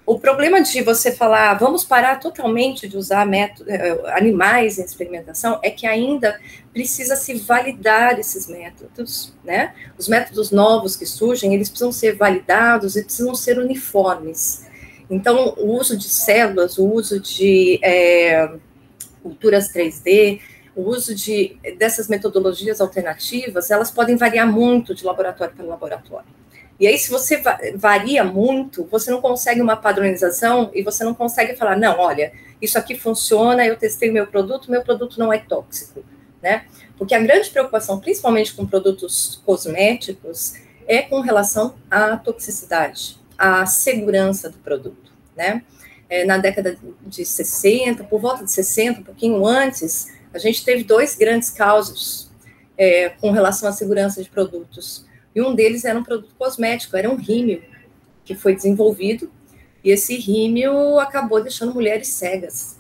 O 0.07 0.18
problema 0.18 0.61
de 0.61 0.83
você 0.83 1.12
falar, 1.12 1.55
vamos 1.55 1.85
parar 1.85 2.18
totalmente 2.18 2.88
de 2.88 2.96
usar 2.96 3.25
método, 3.27 3.70
eh, 3.70 4.01
animais 4.16 4.79
em 4.79 4.83
experimentação, 4.83 5.61
é 5.62 5.70
que 5.70 5.87
ainda 5.87 6.37
precisa 6.73 7.14
se 7.14 7.35
validar 7.35 8.18
esses 8.18 8.49
métodos, 8.49 9.33
né? 9.44 9.73
Os 9.96 10.09
métodos 10.09 10.51
novos 10.51 10.96
que 10.96 11.07
surgem, 11.07 11.55
eles 11.55 11.68
precisam 11.68 11.92
ser 11.92 12.16
validados 12.16 12.96
e 12.96 13.05
precisam 13.05 13.35
ser 13.37 13.59
uniformes. 13.59 14.66
Então, 15.09 15.55
o 15.57 15.77
uso 15.79 15.96
de 15.96 16.09
células, 16.09 16.79
o 16.79 16.87
uso 16.87 17.20
de 17.20 17.79
é, 17.83 18.51
culturas 19.23 19.73
3D, 19.73 20.40
o 20.74 20.83
uso 20.83 21.14
de, 21.14 21.56
dessas 21.78 22.09
metodologias 22.09 22.80
alternativas, 22.80 23.70
elas 23.70 23.90
podem 23.90 24.16
variar 24.16 24.50
muito 24.50 24.94
de 24.94 25.04
laboratório 25.04 25.54
para 25.54 25.64
laboratório. 25.64 26.40
E 26.80 26.87
aí, 26.87 26.98
se 26.98 27.11
você 27.11 27.42
varia 27.74 28.24
muito, 28.24 28.87
você 28.90 29.11
não 29.11 29.20
consegue 29.20 29.61
uma 29.61 29.76
padronização 29.76 30.70
e 30.72 30.83
você 30.83 31.04
não 31.04 31.14
consegue 31.14 31.54
falar, 31.54 31.76
não, 31.76 31.98
olha, 31.98 32.33
isso 32.61 32.78
aqui 32.78 32.98
funciona, 32.98 33.66
eu 33.66 33.76
testei 33.76 34.11
meu 34.11 34.26
produto, 34.26 34.70
meu 34.70 34.83
produto 34.83 35.18
não 35.18 35.30
é 35.30 35.38
tóxico, 35.38 36.02
né? 36.42 36.64
Porque 36.96 37.14
a 37.14 37.20
grande 37.20 37.50
preocupação, 37.50 38.00
principalmente 38.00 38.54
com 38.54 38.66
produtos 38.66 39.42
cosméticos, 39.44 40.54
é 40.87 41.02
com 41.02 41.20
relação 41.20 41.74
à 41.90 42.16
toxicidade, 42.16 43.20
à 43.37 43.66
segurança 43.66 44.48
do 44.48 44.56
produto, 44.59 45.12
né? 45.37 45.62
É, 46.09 46.24
na 46.24 46.38
década 46.38 46.78
de 47.06 47.26
60, 47.26 48.04
por 48.04 48.20
volta 48.20 48.42
de 48.42 48.50
60, 48.50 49.00
um 49.00 49.04
pouquinho 49.04 49.46
antes, 49.46 50.09
a 50.32 50.38
gente 50.38 50.64
teve 50.64 50.84
dois 50.84 51.16
grandes 51.16 51.50
causos 51.50 52.30
é, 52.76 53.10
com 53.10 53.30
relação 53.30 53.68
à 53.68 53.72
segurança 53.72 54.22
de 54.22 54.30
produtos. 54.30 55.04
E 55.34 55.42
um 55.42 55.54
deles 55.54 55.84
era 55.84 55.98
um 55.98 56.02
produto 56.02 56.34
cosmético, 56.38 56.96
era 56.96 57.10
um 57.10 57.16
rímel 57.16 57.62
que 58.24 58.34
foi 58.34 58.54
desenvolvido, 58.54 59.30
e 59.82 59.90
esse 59.90 60.16
rímel 60.16 60.98
acabou 60.98 61.42
deixando 61.42 61.74
mulheres 61.74 62.08
cegas. 62.08 62.76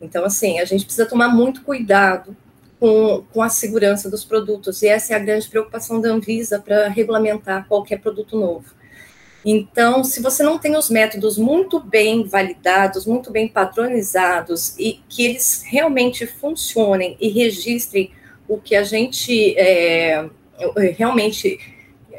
Então, 0.00 0.24
assim, 0.24 0.58
a 0.58 0.64
gente 0.64 0.84
precisa 0.84 1.06
tomar 1.06 1.28
muito 1.28 1.62
cuidado 1.62 2.36
com, 2.78 3.24
com 3.32 3.42
a 3.42 3.48
segurança 3.48 4.10
dos 4.10 4.24
produtos, 4.24 4.82
e 4.82 4.88
essa 4.88 5.14
é 5.14 5.16
a 5.16 5.20
grande 5.20 5.48
preocupação 5.48 6.00
da 6.00 6.10
Anvisa 6.10 6.58
para 6.58 6.88
regulamentar 6.88 7.66
qualquer 7.66 8.00
produto 8.00 8.38
novo. 8.38 8.74
Então, 9.44 10.02
se 10.02 10.22
você 10.22 10.42
não 10.42 10.58
tem 10.58 10.74
os 10.76 10.88
métodos 10.88 11.36
muito 11.36 11.78
bem 11.78 12.24
validados, 12.24 13.04
muito 13.04 13.30
bem 13.30 13.46
padronizados 13.46 14.74
e 14.78 15.00
que 15.08 15.24
eles 15.24 15.62
realmente 15.66 16.26
funcionem 16.26 17.16
e 17.20 17.28
registrem 17.28 18.10
o 18.48 18.58
que 18.58 18.74
a 18.74 18.82
gente 18.82 19.54
é, 19.58 20.28
realmente 20.96 21.58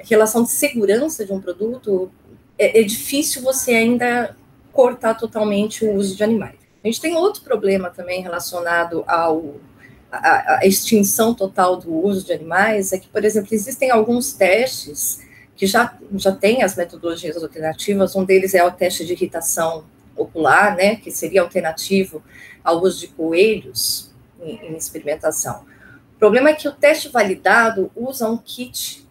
relação 0.04 0.44
de 0.44 0.52
segurança 0.52 1.26
de 1.26 1.34
um 1.34 1.42
produto, 1.42 2.12
é, 2.58 2.80
é, 2.80 2.84
difícil 2.84 3.42
você 3.42 3.74
ainda 3.74 4.36
cortar 4.72 5.16
totalmente 5.16 5.84
o 5.84 5.94
uso 5.94 6.16
de 6.16 6.24
animais. 6.24 6.56
A 6.84 6.88
gente 6.88 7.02
tem 7.02 7.16
outro 7.16 7.42
problema 7.42 7.90
também 7.90 8.22
relacionado 8.22 9.04
ao 9.08 9.56
a, 10.12 10.60
a, 10.60 10.66
extinção 10.66 11.34
total 11.34 11.78
do 11.78 11.92
uso 11.92 12.26
de 12.26 12.34
animais, 12.34 12.94
é 12.94 13.00
que, 13.00 13.08
por 13.08 13.26
exemplo, 13.26 13.50
existem 13.52 13.90
alguns 13.90 14.34
testes 14.34 15.20
que 15.56 15.66
já, 15.66 15.98
já 16.16 16.32
têm 16.32 16.64
as 16.64 16.76
metodologias 16.76 17.42
alternativas, 17.42 18.16
um 18.16 18.26
deles 18.26 18.54
é 18.54 18.64
o 18.64 18.72
teste 18.72 19.06
de 19.06 19.14
irritação 19.14 19.86
ocular, 20.16 20.76
né, 20.76 20.96
que 20.96 21.12
seria 21.12 21.42
alternativo 21.42 22.24
ao 22.64 22.82
uso 22.82 23.00
de 23.00 23.08
coelhos 23.08 24.12
em, 24.42 24.56
em 24.68 24.78
experimentação. 24.78 25.66
O 26.16 26.20
problema 26.20 26.50
é 26.50 26.54
que 26.54 26.68
o 26.68 26.72
teste 26.72 27.10
validado 27.10 27.92
usa 27.96 28.30
um 28.30 28.38
kit 28.38 29.06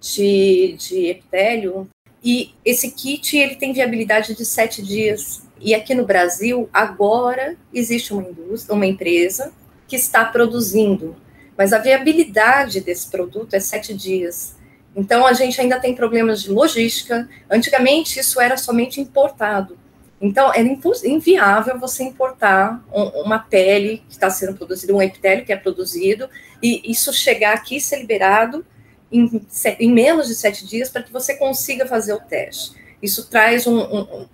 de, 0.00 0.76
de 0.78 1.06
epitélio 1.06 1.88
e 2.22 2.54
esse 2.64 2.90
kit 2.90 3.36
ele 3.36 3.56
tem 3.56 3.72
viabilidade 3.72 4.34
de 4.34 4.44
sete 4.44 4.82
dias. 4.82 5.42
E 5.60 5.74
aqui 5.74 5.94
no 5.94 6.06
Brasil, 6.06 6.68
agora 6.72 7.56
existe 7.72 8.12
uma 8.12 8.22
indústria, 8.22 8.74
uma 8.74 8.86
empresa 8.86 9.52
que 9.86 9.96
está 9.96 10.24
produzindo, 10.24 11.16
mas 11.56 11.72
a 11.72 11.78
viabilidade 11.78 12.80
desse 12.80 13.10
produto 13.10 13.54
é 13.54 13.60
sete 13.60 13.94
dias. 13.94 14.56
Então 14.96 15.26
a 15.26 15.32
gente 15.32 15.60
ainda 15.60 15.80
tem 15.80 15.94
problemas 15.94 16.42
de 16.42 16.50
logística. 16.50 17.28
Antigamente 17.50 18.20
isso 18.20 18.40
era 18.40 18.56
somente 18.56 19.00
importado. 19.00 19.76
Então, 20.20 20.50
era 20.54 20.66
inviável 21.04 21.78
você 21.78 22.02
importar 22.02 22.82
uma 22.90 23.38
pele 23.38 24.02
que 24.08 24.14
está 24.14 24.30
sendo 24.30 24.56
produzida, 24.56 24.94
um 24.94 25.02
epitélio 25.02 25.44
que 25.44 25.52
é 25.52 25.56
produzido, 25.56 26.30
e 26.62 26.80
isso 26.90 27.12
chegar 27.12 27.52
aqui 27.52 27.76
e 27.76 27.80
ser 27.80 27.98
liberado 27.98 28.64
em, 29.12 29.46
em 29.78 29.92
menos 29.92 30.28
de 30.28 30.34
sete 30.34 30.66
dias 30.66 30.88
para 30.88 31.02
que 31.02 31.12
você 31.12 31.34
consiga 31.34 31.84
fazer 31.84 32.14
o 32.14 32.20
teste. 32.20 32.72
Isso 33.02 33.28
traz 33.28 33.66
um, 33.66 33.78
um, 33.78 34.00
um 34.00 34.26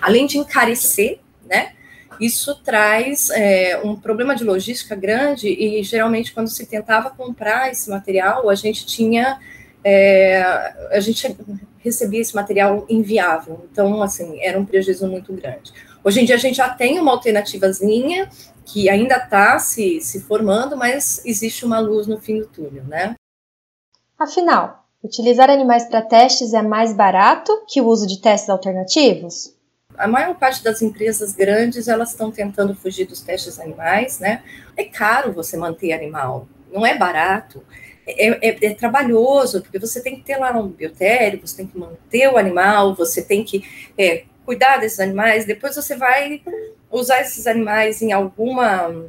além 0.00 0.26
de 0.26 0.38
encarecer, 0.38 1.18
né? 1.44 1.72
Isso 2.18 2.54
traz 2.62 3.28
é, 3.30 3.78
um 3.84 3.94
problema 3.94 4.34
de 4.34 4.44
logística 4.44 4.96
grande 4.96 5.48
e 5.48 5.82
geralmente 5.82 6.32
quando 6.32 6.48
se 6.48 6.64
tentava 6.64 7.10
comprar 7.10 7.70
esse 7.70 7.90
material, 7.90 8.48
a 8.48 8.54
gente 8.54 8.86
tinha 8.86 9.38
é, 9.84 10.42
a 10.90 11.00
gente 11.00 11.36
recebia 11.78 12.20
esse 12.20 12.34
material 12.34 12.84
inviável. 12.88 13.66
Então, 13.70 14.02
assim, 14.02 14.40
era 14.42 14.58
um 14.58 14.64
prejuízo 14.64 15.06
muito 15.06 15.32
grande. 15.32 15.72
Hoje 16.02 16.20
em 16.20 16.24
dia 16.24 16.36
a 16.36 16.38
gente 16.38 16.56
já 16.56 16.68
tem 16.68 16.98
uma 16.98 17.12
alternativazinha 17.12 18.28
que 18.64 18.88
ainda 18.88 19.16
está 19.16 19.58
se, 19.58 20.00
se 20.00 20.20
formando, 20.20 20.76
mas 20.76 21.24
existe 21.24 21.64
uma 21.64 21.78
luz 21.78 22.06
no 22.06 22.18
fim 22.18 22.40
do 22.40 22.46
túnel, 22.46 22.84
né? 22.84 23.14
Afinal, 24.18 24.84
utilizar 25.02 25.48
animais 25.48 25.84
para 25.84 26.02
testes 26.02 26.52
é 26.52 26.62
mais 26.62 26.92
barato 26.92 27.64
que 27.66 27.80
o 27.80 27.86
uso 27.86 28.06
de 28.06 28.20
testes 28.20 28.50
alternativos? 28.50 29.54
A 29.96 30.06
maior 30.06 30.34
parte 30.36 30.62
das 30.62 30.82
empresas 30.82 31.32
grandes, 31.32 31.88
elas 31.88 32.10
estão 32.10 32.30
tentando 32.30 32.74
fugir 32.74 33.06
dos 33.06 33.20
testes 33.20 33.58
animais, 33.58 34.18
né? 34.18 34.42
É 34.76 34.84
caro 34.84 35.32
você 35.32 35.56
manter 35.56 35.92
animal, 35.92 36.46
não 36.70 36.86
é 36.86 36.96
barato 36.96 37.64
é, 38.08 38.48
é, 38.48 38.66
é, 38.66 38.74
trabalhoso, 38.74 39.60
porque 39.60 39.78
você 39.78 40.00
tem 40.00 40.16
que 40.16 40.22
ter 40.22 40.36
lá 40.38 40.50
um 40.58 40.68
biotério, 40.68 41.40
você 41.40 41.58
tem 41.58 41.66
que 41.66 41.78
manter 41.78 42.28
o 42.28 42.38
animal, 42.38 42.94
você 42.94 43.20
tem 43.20 43.44
que 43.44 43.62
é, 43.98 44.24
cuidar 44.46 44.78
desses 44.78 44.98
animais, 44.98 45.44
depois 45.44 45.76
você 45.76 45.94
vai 45.94 46.40
usar 46.90 47.20
esses 47.20 47.46
animais 47.46 48.00
em 48.00 48.12
alguma 48.12 49.04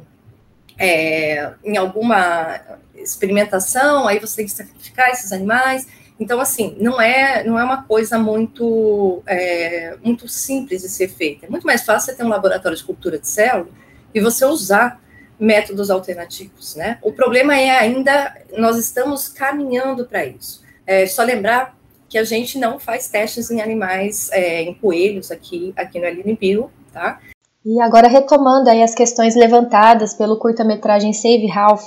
é, 0.78 1.52
em 1.64 1.76
alguma 1.76 2.60
experimentação, 2.94 4.06
aí 4.06 4.18
você 4.18 4.36
tem 4.36 4.44
que 4.46 4.52
sacrificar 4.52 5.10
esses 5.10 5.32
animais. 5.32 5.86
Então, 6.18 6.38
assim, 6.38 6.76
não 6.78 7.00
é, 7.00 7.42
não 7.44 7.58
é 7.58 7.64
uma 7.64 7.82
coisa 7.84 8.18
muito, 8.18 9.22
é, 9.26 9.96
muito 10.02 10.28
simples 10.28 10.82
de 10.82 10.88
ser 10.88 11.08
feita. 11.08 11.46
É 11.46 11.48
muito 11.48 11.66
mais 11.66 11.82
fácil 11.82 12.10
você 12.10 12.16
ter 12.16 12.24
um 12.24 12.28
laboratório 12.28 12.76
de 12.76 12.84
cultura 12.84 13.18
de 13.18 13.26
célula 13.26 13.68
e 14.14 14.20
você 14.20 14.44
usar 14.44 15.00
métodos 15.40 15.90
alternativos, 15.90 16.76
né? 16.76 16.98
O 17.02 17.12
problema 17.12 17.58
é 17.58 17.70
ainda, 17.70 18.36
nós 18.58 18.76
estamos 18.76 19.26
caminhando 19.26 20.04
para 20.04 20.24
isso. 20.26 20.62
É 20.86 21.06
só 21.06 21.22
lembrar 21.22 21.74
que 22.08 22.18
a 22.18 22.24
gente 22.24 22.58
não 22.58 22.78
faz 22.78 23.08
testes 23.08 23.50
em 23.50 23.60
animais, 23.60 24.30
é, 24.32 24.62
em 24.62 24.74
coelhos 24.74 25.30
aqui, 25.30 25.72
aqui 25.76 25.98
no 25.98 26.04
LNBio, 26.04 26.70
tá? 26.92 27.18
E 27.64 27.80
agora 27.80 28.08
retomando 28.08 28.68
aí 28.68 28.82
as 28.82 28.94
questões 28.94 29.34
levantadas 29.34 30.14
pelo 30.14 30.38
curta-metragem 30.38 31.12
Save 31.12 31.46
Ralph, 31.46 31.84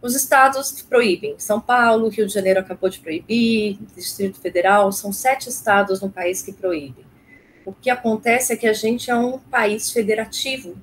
Os 0.00 0.14
estados 0.14 0.80
proíbem. 0.82 1.34
São 1.36 1.60
Paulo, 1.60 2.08
Rio 2.08 2.28
de 2.28 2.32
Janeiro 2.32 2.60
acabou 2.60 2.88
de 2.88 3.00
proibir, 3.00 3.76
Distrito 3.96 4.38
Federal, 4.38 4.92
são 4.92 5.12
sete 5.12 5.48
estados 5.48 6.00
no 6.00 6.08
país 6.08 6.42
que 6.42 6.52
proíbem. 6.52 7.04
O 7.66 7.72
que 7.72 7.90
acontece 7.90 8.52
é 8.52 8.56
que 8.56 8.68
a 8.68 8.72
gente 8.72 9.10
é 9.10 9.16
um 9.16 9.40
país 9.40 9.90
federativo 9.90 10.76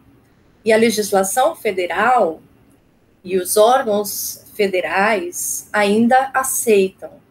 e 0.66 0.74
a 0.74 0.78
legislação 0.78 1.56
federal 1.56 2.42
e 3.24 3.38
os 3.38 3.56
órgãos 3.56 4.46
federais 4.54 5.70
ainda 5.72 6.32
aceitam 6.34 7.29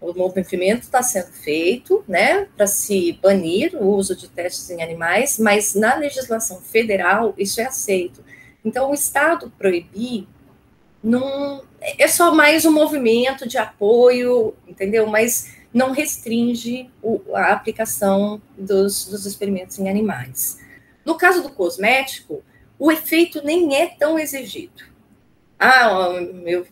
o 0.00 0.12
movimento 0.12 0.82
está 0.82 1.02
sendo 1.02 1.32
feito, 1.32 2.04
né, 2.06 2.46
para 2.56 2.66
se 2.66 3.18
banir 3.20 3.74
o 3.74 3.86
uso 3.86 4.14
de 4.14 4.28
testes 4.28 4.70
em 4.70 4.82
animais, 4.82 5.38
mas 5.38 5.74
na 5.74 5.96
legislação 5.96 6.60
federal 6.60 7.34
isso 7.36 7.60
é 7.60 7.64
aceito. 7.64 8.24
Então, 8.64 8.90
o 8.90 8.94
Estado 8.94 9.52
proibir 9.58 10.26
não 11.02 11.62
é 11.80 12.08
só 12.08 12.34
mais 12.34 12.64
um 12.64 12.72
movimento 12.72 13.48
de 13.48 13.56
apoio, 13.56 14.54
entendeu? 14.66 15.06
Mas 15.06 15.56
não 15.72 15.92
restringe 15.92 16.90
o, 17.02 17.20
a 17.34 17.52
aplicação 17.52 18.40
dos, 18.56 19.06
dos 19.06 19.26
experimentos 19.26 19.78
em 19.78 19.88
animais. 19.88 20.58
No 21.04 21.16
caso 21.16 21.42
do 21.42 21.50
cosmético, 21.50 22.42
o 22.78 22.90
efeito 22.90 23.42
nem 23.44 23.76
é 23.76 23.86
tão 23.86 24.18
exigido. 24.18 24.84
Ah, 25.58 26.10
eu 26.46 26.66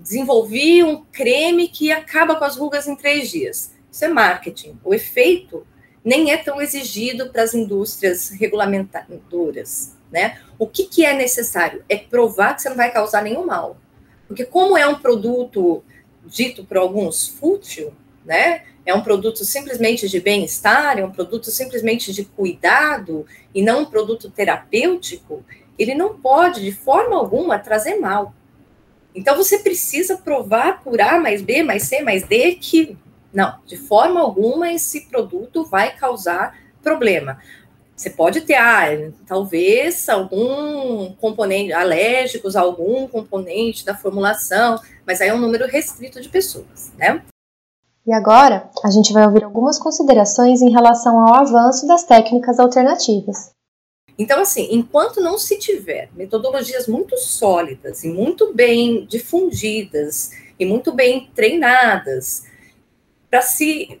desenvolvi 0.00 0.84
um 0.84 1.04
creme 1.04 1.68
que 1.68 1.90
acaba 1.90 2.36
com 2.36 2.44
as 2.44 2.56
rugas 2.56 2.86
em 2.86 2.94
três 2.94 3.30
dias. 3.30 3.72
Isso 3.90 4.04
é 4.04 4.08
marketing. 4.08 4.78
O 4.84 4.94
efeito 4.94 5.66
nem 6.04 6.30
é 6.30 6.36
tão 6.36 6.60
exigido 6.60 7.30
para 7.30 7.42
as 7.42 7.52
indústrias 7.52 8.30
regulamentadoras, 8.30 9.96
né? 10.10 10.38
O 10.58 10.66
que, 10.66 10.84
que 10.84 11.04
é 11.04 11.12
necessário? 11.12 11.84
É 11.88 11.96
provar 11.96 12.54
que 12.54 12.62
você 12.62 12.68
não 12.68 12.76
vai 12.76 12.92
causar 12.92 13.22
nenhum 13.22 13.44
mal. 13.44 13.76
Porque 14.26 14.44
como 14.44 14.78
é 14.78 14.86
um 14.86 15.00
produto 15.00 15.82
dito 16.24 16.64
por 16.64 16.76
alguns 16.76 17.26
fútil, 17.26 17.92
né? 18.24 18.62
É 18.86 18.94
um 18.94 19.02
produto 19.02 19.44
simplesmente 19.44 20.08
de 20.08 20.20
bem-estar, 20.20 20.98
é 20.98 21.04
um 21.04 21.10
produto 21.10 21.50
simplesmente 21.50 22.12
de 22.12 22.24
cuidado 22.24 23.26
e 23.54 23.62
não 23.62 23.82
um 23.82 23.84
produto 23.84 24.30
terapêutico, 24.30 25.44
ele 25.78 25.94
não 25.94 26.18
pode, 26.18 26.62
de 26.62 26.72
forma 26.72 27.16
alguma, 27.16 27.58
trazer 27.58 27.96
mal. 27.96 28.34
Então, 29.14 29.36
você 29.36 29.58
precisa 29.58 30.16
provar 30.18 30.82
por 30.82 31.00
A 31.00 31.18
mais 31.18 31.42
B 31.42 31.62
mais 31.62 31.84
C 31.84 32.02
mais 32.02 32.26
D 32.26 32.54
que, 32.54 32.96
não, 33.32 33.54
de 33.66 33.76
forma 33.76 34.20
alguma, 34.20 34.72
esse 34.72 35.08
produto 35.08 35.64
vai 35.64 35.96
causar 35.96 36.56
problema. 36.82 37.38
Você 37.98 38.10
pode 38.10 38.42
ter, 38.42 38.54
ah, 38.54 38.86
talvez 39.26 40.08
algum 40.08 41.12
componente, 41.14 41.72
alérgicos 41.72 42.54
algum 42.54 43.08
componente 43.08 43.84
da 43.84 43.92
formulação, 43.92 44.78
mas 45.04 45.20
aí 45.20 45.28
é 45.28 45.34
um 45.34 45.40
número 45.40 45.66
restrito 45.66 46.20
de 46.20 46.28
pessoas, 46.28 46.92
né? 46.96 47.22
E 48.06 48.12
agora, 48.12 48.70
a 48.84 48.90
gente 48.90 49.12
vai 49.12 49.26
ouvir 49.26 49.42
algumas 49.42 49.78
considerações 49.78 50.62
em 50.62 50.70
relação 50.70 51.18
ao 51.18 51.34
avanço 51.34 51.86
das 51.88 52.04
técnicas 52.04 52.60
alternativas. 52.60 53.50
Então, 54.18 54.40
assim, 54.40 54.68
enquanto 54.72 55.20
não 55.20 55.38
se 55.38 55.58
tiver 55.58 56.10
metodologias 56.14 56.88
muito 56.88 57.16
sólidas 57.16 58.02
e 58.02 58.08
muito 58.08 58.52
bem 58.52 59.06
difundidas 59.06 60.32
e 60.58 60.66
muito 60.66 60.92
bem 60.92 61.30
treinadas, 61.36 62.44
para 63.30 63.42
se 63.42 64.00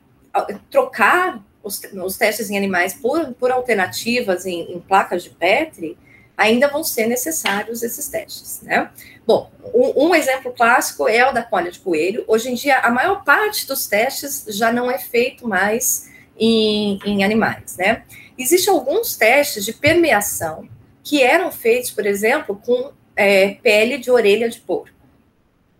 trocar 0.70 1.40
os, 1.62 1.80
os, 2.04 2.16
testes 2.16 2.50
em 2.50 2.56
animais 2.56 2.94
por, 2.94 3.32
por 3.34 3.50
alternativas 3.50 4.44
em, 4.44 4.72
em, 4.72 4.80
placas 4.80 5.22
de 5.22 5.30
Petri, 5.30 5.96
ainda 6.36 6.68
vão 6.68 6.82
ser 6.82 7.06
necessários 7.06 7.82
esses 7.82 8.08
testes, 8.08 8.60
né? 8.62 8.90
Bom, 9.26 9.50
um, 9.74 10.06
um, 10.06 10.14
exemplo 10.14 10.52
clássico 10.52 11.08
é 11.08 11.28
o 11.28 11.32
da 11.32 11.42
cólia 11.42 11.70
de 11.70 11.80
coelho. 11.80 12.24
Hoje 12.26 12.50
em 12.50 12.54
dia, 12.54 12.78
a 12.78 12.90
maior 12.90 13.24
parte 13.24 13.66
dos 13.66 13.86
testes 13.86 14.44
já 14.48 14.72
não 14.72 14.90
é 14.90 14.98
feito 14.98 15.46
mais 15.46 16.08
em, 16.38 16.98
em 17.04 17.24
animais, 17.24 17.76
né? 17.76 18.04
Existem 18.38 18.72
alguns 18.72 19.16
testes 19.16 19.64
de 19.64 19.72
permeação 19.72 20.68
que 21.02 21.22
eram 21.22 21.50
feitos, 21.50 21.90
por 21.90 22.06
exemplo, 22.06 22.60
com 22.64 22.92
é, 23.16 23.54
pele 23.54 23.98
de 23.98 24.10
orelha 24.10 24.48
de 24.48 24.60
porco. 24.60 24.96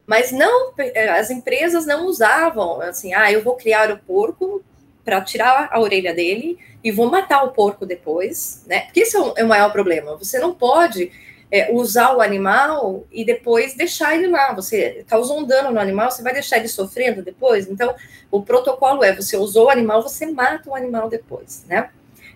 Mas 0.07 0.33
não, 0.33 0.73
é, 0.79 1.11
as 1.11 1.31
empresas 1.31 1.87
não 1.87 2.07
usavam 2.07 2.81
assim, 2.81 3.13
ah, 3.15 3.31
eu 3.31 3.43
vou 3.43 3.55
criar 3.55 3.93
o 3.93 3.99
porco 3.99 4.65
para 5.05 5.21
tirar 5.21 5.69
a 5.71 5.79
orelha 5.79 6.15
dele 6.15 6.59
e 6.83 6.91
vou 6.91 7.11
matar 7.11 7.45
o 7.45 7.53
porco 7.53 7.87
depois, 7.87 8.65
né? 8.67 8.81
Porque 8.81 9.01
esse 9.01 9.17
é 9.17 9.21
o, 9.21 9.35
é 9.37 9.45
o 9.45 9.49
maior 9.49 9.71
problema. 9.71 10.17
Você 10.17 10.39
não 10.39 10.55
pode 10.55 11.13
é, 11.51 11.73
usar 11.73 12.15
o 12.15 12.21
animal 12.21 13.07
e 13.13 13.25
depois 13.25 13.75
deixar 13.75 14.15
ele 14.15 14.29
lá. 14.29 14.53
Você 14.55 15.05
causou 15.07 15.39
um 15.39 15.45
dano 15.45 15.71
no 15.71 15.81
animal, 15.81 16.11
você 16.11 16.23
vai 16.23 16.33
deixar 16.33 16.59
ele 16.59 16.69
sofrendo 16.69 17.23
depois? 17.23 17.69
Então, 17.69 17.95
o 18.31 18.43
protocolo 18.43 19.05
é: 19.05 19.15
você 19.15 19.37
usou 19.37 19.67
o 19.67 19.71
animal, 19.71 20.03
você 20.03 20.27
mata 20.27 20.71
o 20.71 20.75
animal 20.75 21.09
depois, 21.09 21.65
né? 21.67 21.91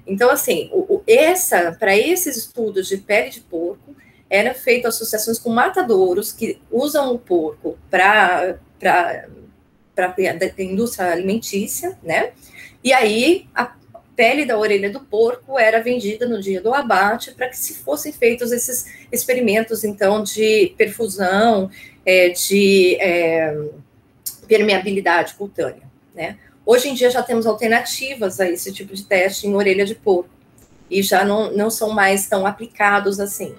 Então, 0.07 0.31
assim, 0.31 0.69
o, 0.73 0.97
o, 0.97 1.03
essa 1.07 1.73
para 1.73 1.97
esses 1.97 2.37
estudos 2.37 2.89
de 2.89 2.99
pele 2.99 3.31
de 3.31 3.41
porco, 3.41 3.95
era 4.33 4.55
feito 4.55 4.89
associações 4.89 5.39
com 5.39 5.51
matadouros 5.51 6.33
que 6.33 6.59
usam 6.71 7.15
o 7.15 7.19
porco 7.19 7.79
para 7.91 8.59
para 8.81 10.15
a 10.17 10.63
indústria 10.63 11.13
alimentícia, 11.13 11.99
né? 12.03 12.33
E 12.83 12.95
aí 12.95 13.47
a 13.55 13.77
pele 14.17 14.47
da 14.47 14.59
orelha 14.59 14.91
do 14.91 15.01
porco 15.01 15.59
era 15.59 15.83
vendida 15.83 16.27
no 16.27 16.41
dia 16.41 16.63
do 16.63 16.73
abate 16.73 17.33
para 17.33 17.49
que 17.49 17.59
se 17.59 17.75
fossem 17.75 18.11
feitos 18.11 18.53
esses 18.53 18.87
experimentos, 19.13 19.85
então, 19.85 20.23
de 20.23 20.75
perfusão, 20.79 21.71
é, 22.07 22.31
de 22.31 22.97
é, 23.01 23.55
permeabilidade 24.49 25.35
cutânea, 25.35 25.83
né? 26.15 26.39
Hoje 26.65 26.89
em 26.89 26.95
dia 26.95 27.11
já 27.11 27.23
temos 27.23 27.47
alternativas 27.47 28.41
a 28.41 28.49
esse 28.49 28.73
tipo 28.73 28.95
de 28.95 29.05
teste 29.05 29.47
em 29.47 29.55
orelha 29.55 29.85
de 29.85 29.95
porco 29.95 30.31
e 30.91 31.03
já 31.03 31.25
não, 31.25 31.53
não 31.53 31.71
são 31.71 31.91
mais 31.91 32.29
tão 32.29 32.47
aplicados 32.47 33.19
assim. 33.19 33.55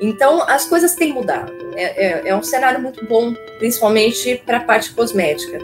Então, 0.00 0.42
as 0.42 0.66
coisas 0.66 0.94
têm 0.94 1.12
mudado. 1.12 1.52
É, 1.74 2.06
é, 2.06 2.28
é 2.28 2.36
um 2.36 2.42
cenário 2.42 2.80
muito 2.80 3.04
bom, 3.06 3.34
principalmente 3.58 4.40
para 4.44 4.58
a 4.58 4.64
parte 4.64 4.92
cosmética. 4.92 5.58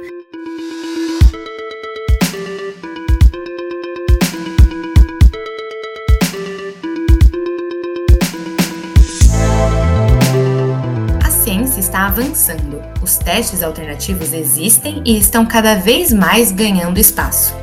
Avançando. 12.14 12.80
Os 13.02 13.16
testes 13.16 13.60
alternativos 13.60 14.32
existem 14.32 15.02
e 15.04 15.18
estão 15.18 15.44
cada 15.44 15.74
vez 15.74 16.12
mais 16.12 16.52
ganhando 16.52 16.98
espaço. 16.98 17.54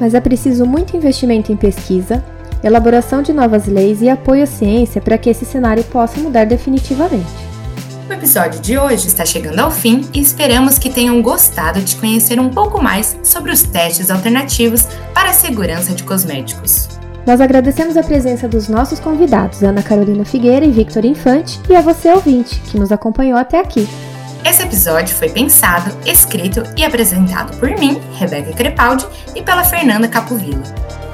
Mas 0.00 0.12
é 0.12 0.20
preciso 0.20 0.66
muito 0.66 0.96
investimento 0.96 1.52
em 1.52 1.56
pesquisa, 1.56 2.24
elaboração 2.64 3.22
de 3.22 3.32
novas 3.32 3.66
leis 3.66 4.02
e 4.02 4.08
apoio 4.08 4.42
à 4.42 4.46
ciência 4.46 5.00
para 5.00 5.16
que 5.16 5.30
esse 5.30 5.44
cenário 5.44 5.84
possa 5.84 6.18
mudar 6.18 6.46
definitivamente. 6.46 7.30
O 8.08 8.12
episódio 8.12 8.60
de 8.60 8.76
hoje 8.76 9.06
está 9.06 9.24
chegando 9.24 9.60
ao 9.60 9.70
fim 9.70 10.04
e 10.12 10.20
esperamos 10.20 10.76
que 10.76 10.90
tenham 10.90 11.22
gostado 11.22 11.80
de 11.80 11.94
conhecer 11.94 12.40
um 12.40 12.50
pouco 12.50 12.82
mais 12.82 13.16
sobre 13.22 13.52
os 13.52 13.62
testes 13.62 14.10
alternativos 14.10 14.88
para 15.14 15.30
a 15.30 15.32
segurança 15.32 15.94
de 15.94 16.02
cosméticos. 16.02 16.99
Nós 17.30 17.40
agradecemos 17.40 17.96
a 17.96 18.02
presença 18.02 18.48
dos 18.48 18.66
nossos 18.66 18.98
convidados, 18.98 19.62
Ana 19.62 19.84
Carolina 19.84 20.24
Figueira 20.24 20.66
e 20.66 20.72
Victor 20.72 21.04
Infante, 21.04 21.60
e 21.68 21.76
a 21.76 21.80
você 21.80 22.10
ouvinte, 22.10 22.60
que 22.62 22.76
nos 22.76 22.90
acompanhou 22.90 23.38
até 23.38 23.60
aqui. 23.60 23.88
Esse 24.44 24.64
episódio 24.64 25.14
foi 25.14 25.28
pensado, 25.28 25.96
escrito 26.04 26.64
e 26.76 26.84
apresentado 26.84 27.56
por 27.56 27.70
mim, 27.78 28.00
Rebeca 28.14 28.52
Crepaldi, 28.52 29.06
e 29.36 29.42
pela 29.42 29.62
Fernanda 29.62 30.08
Capovilla. 30.08 30.64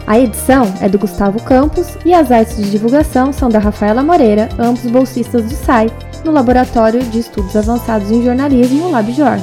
A 0.06 0.18
edição 0.18 0.72
é 0.80 0.88
do 0.88 0.98
Gustavo 0.98 1.38
Campos 1.42 1.86
e 2.02 2.14
as 2.14 2.32
artes 2.32 2.56
de 2.56 2.70
divulgação 2.70 3.30
são 3.30 3.50
da 3.50 3.58
Rafaela 3.58 4.02
Moreira, 4.02 4.48
ambos 4.58 4.90
bolsistas 4.90 5.44
do 5.44 5.54
SAI, 5.54 5.90
no 6.24 6.32
Laboratório 6.32 7.02
de 7.02 7.18
Estudos 7.18 7.54
Avançados 7.54 8.10
em 8.10 8.24
Jornalismo, 8.24 8.90
LabJOR 8.90 9.38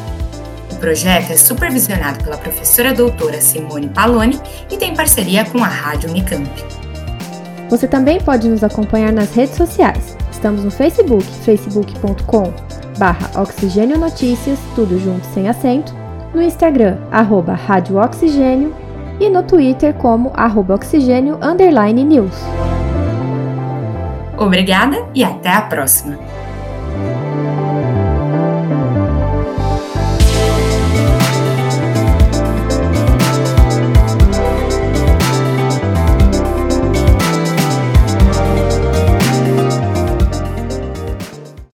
projeto 0.84 1.32
é 1.32 1.38
supervisionado 1.38 2.22
pela 2.22 2.36
professora 2.36 2.94
doutora 2.94 3.40
Simone 3.40 3.88
Paloni 3.88 4.38
e 4.70 4.76
tem 4.76 4.94
parceria 4.94 5.46
com 5.46 5.64
a 5.64 5.68
Rádio 5.68 6.10
Unicamp. 6.10 6.46
Você 7.70 7.88
também 7.88 8.20
pode 8.20 8.50
nos 8.50 8.66
acompanhar 8.66 9.14
nas 9.14 9.34
redes 9.34 9.56
sociais. 9.56 10.18
Estamos 10.30 10.62
no 10.62 10.70
Facebook, 10.70 11.24
facebook.com 11.46 12.54
barra 12.98 13.42
Oxigênio 13.42 13.98
Notícias, 13.98 14.60
tudo 14.76 15.00
junto 15.00 15.26
sem 15.28 15.48
acento, 15.48 15.96
no 16.34 16.42
Instagram, 16.42 16.98
arroba 17.10 17.54
Rádio 17.54 17.96
Oxigênio 17.96 18.76
e 19.22 19.30
no 19.30 19.42
Twitter 19.42 19.94
como 19.94 20.34
arroba 20.36 20.76
Oxigênio 20.76 21.40
Underline 21.42 22.04
News. 22.04 22.36
Obrigada 24.38 24.98
e 25.16 25.24
até 25.24 25.50
a 25.50 25.62
próxima! 25.62 26.43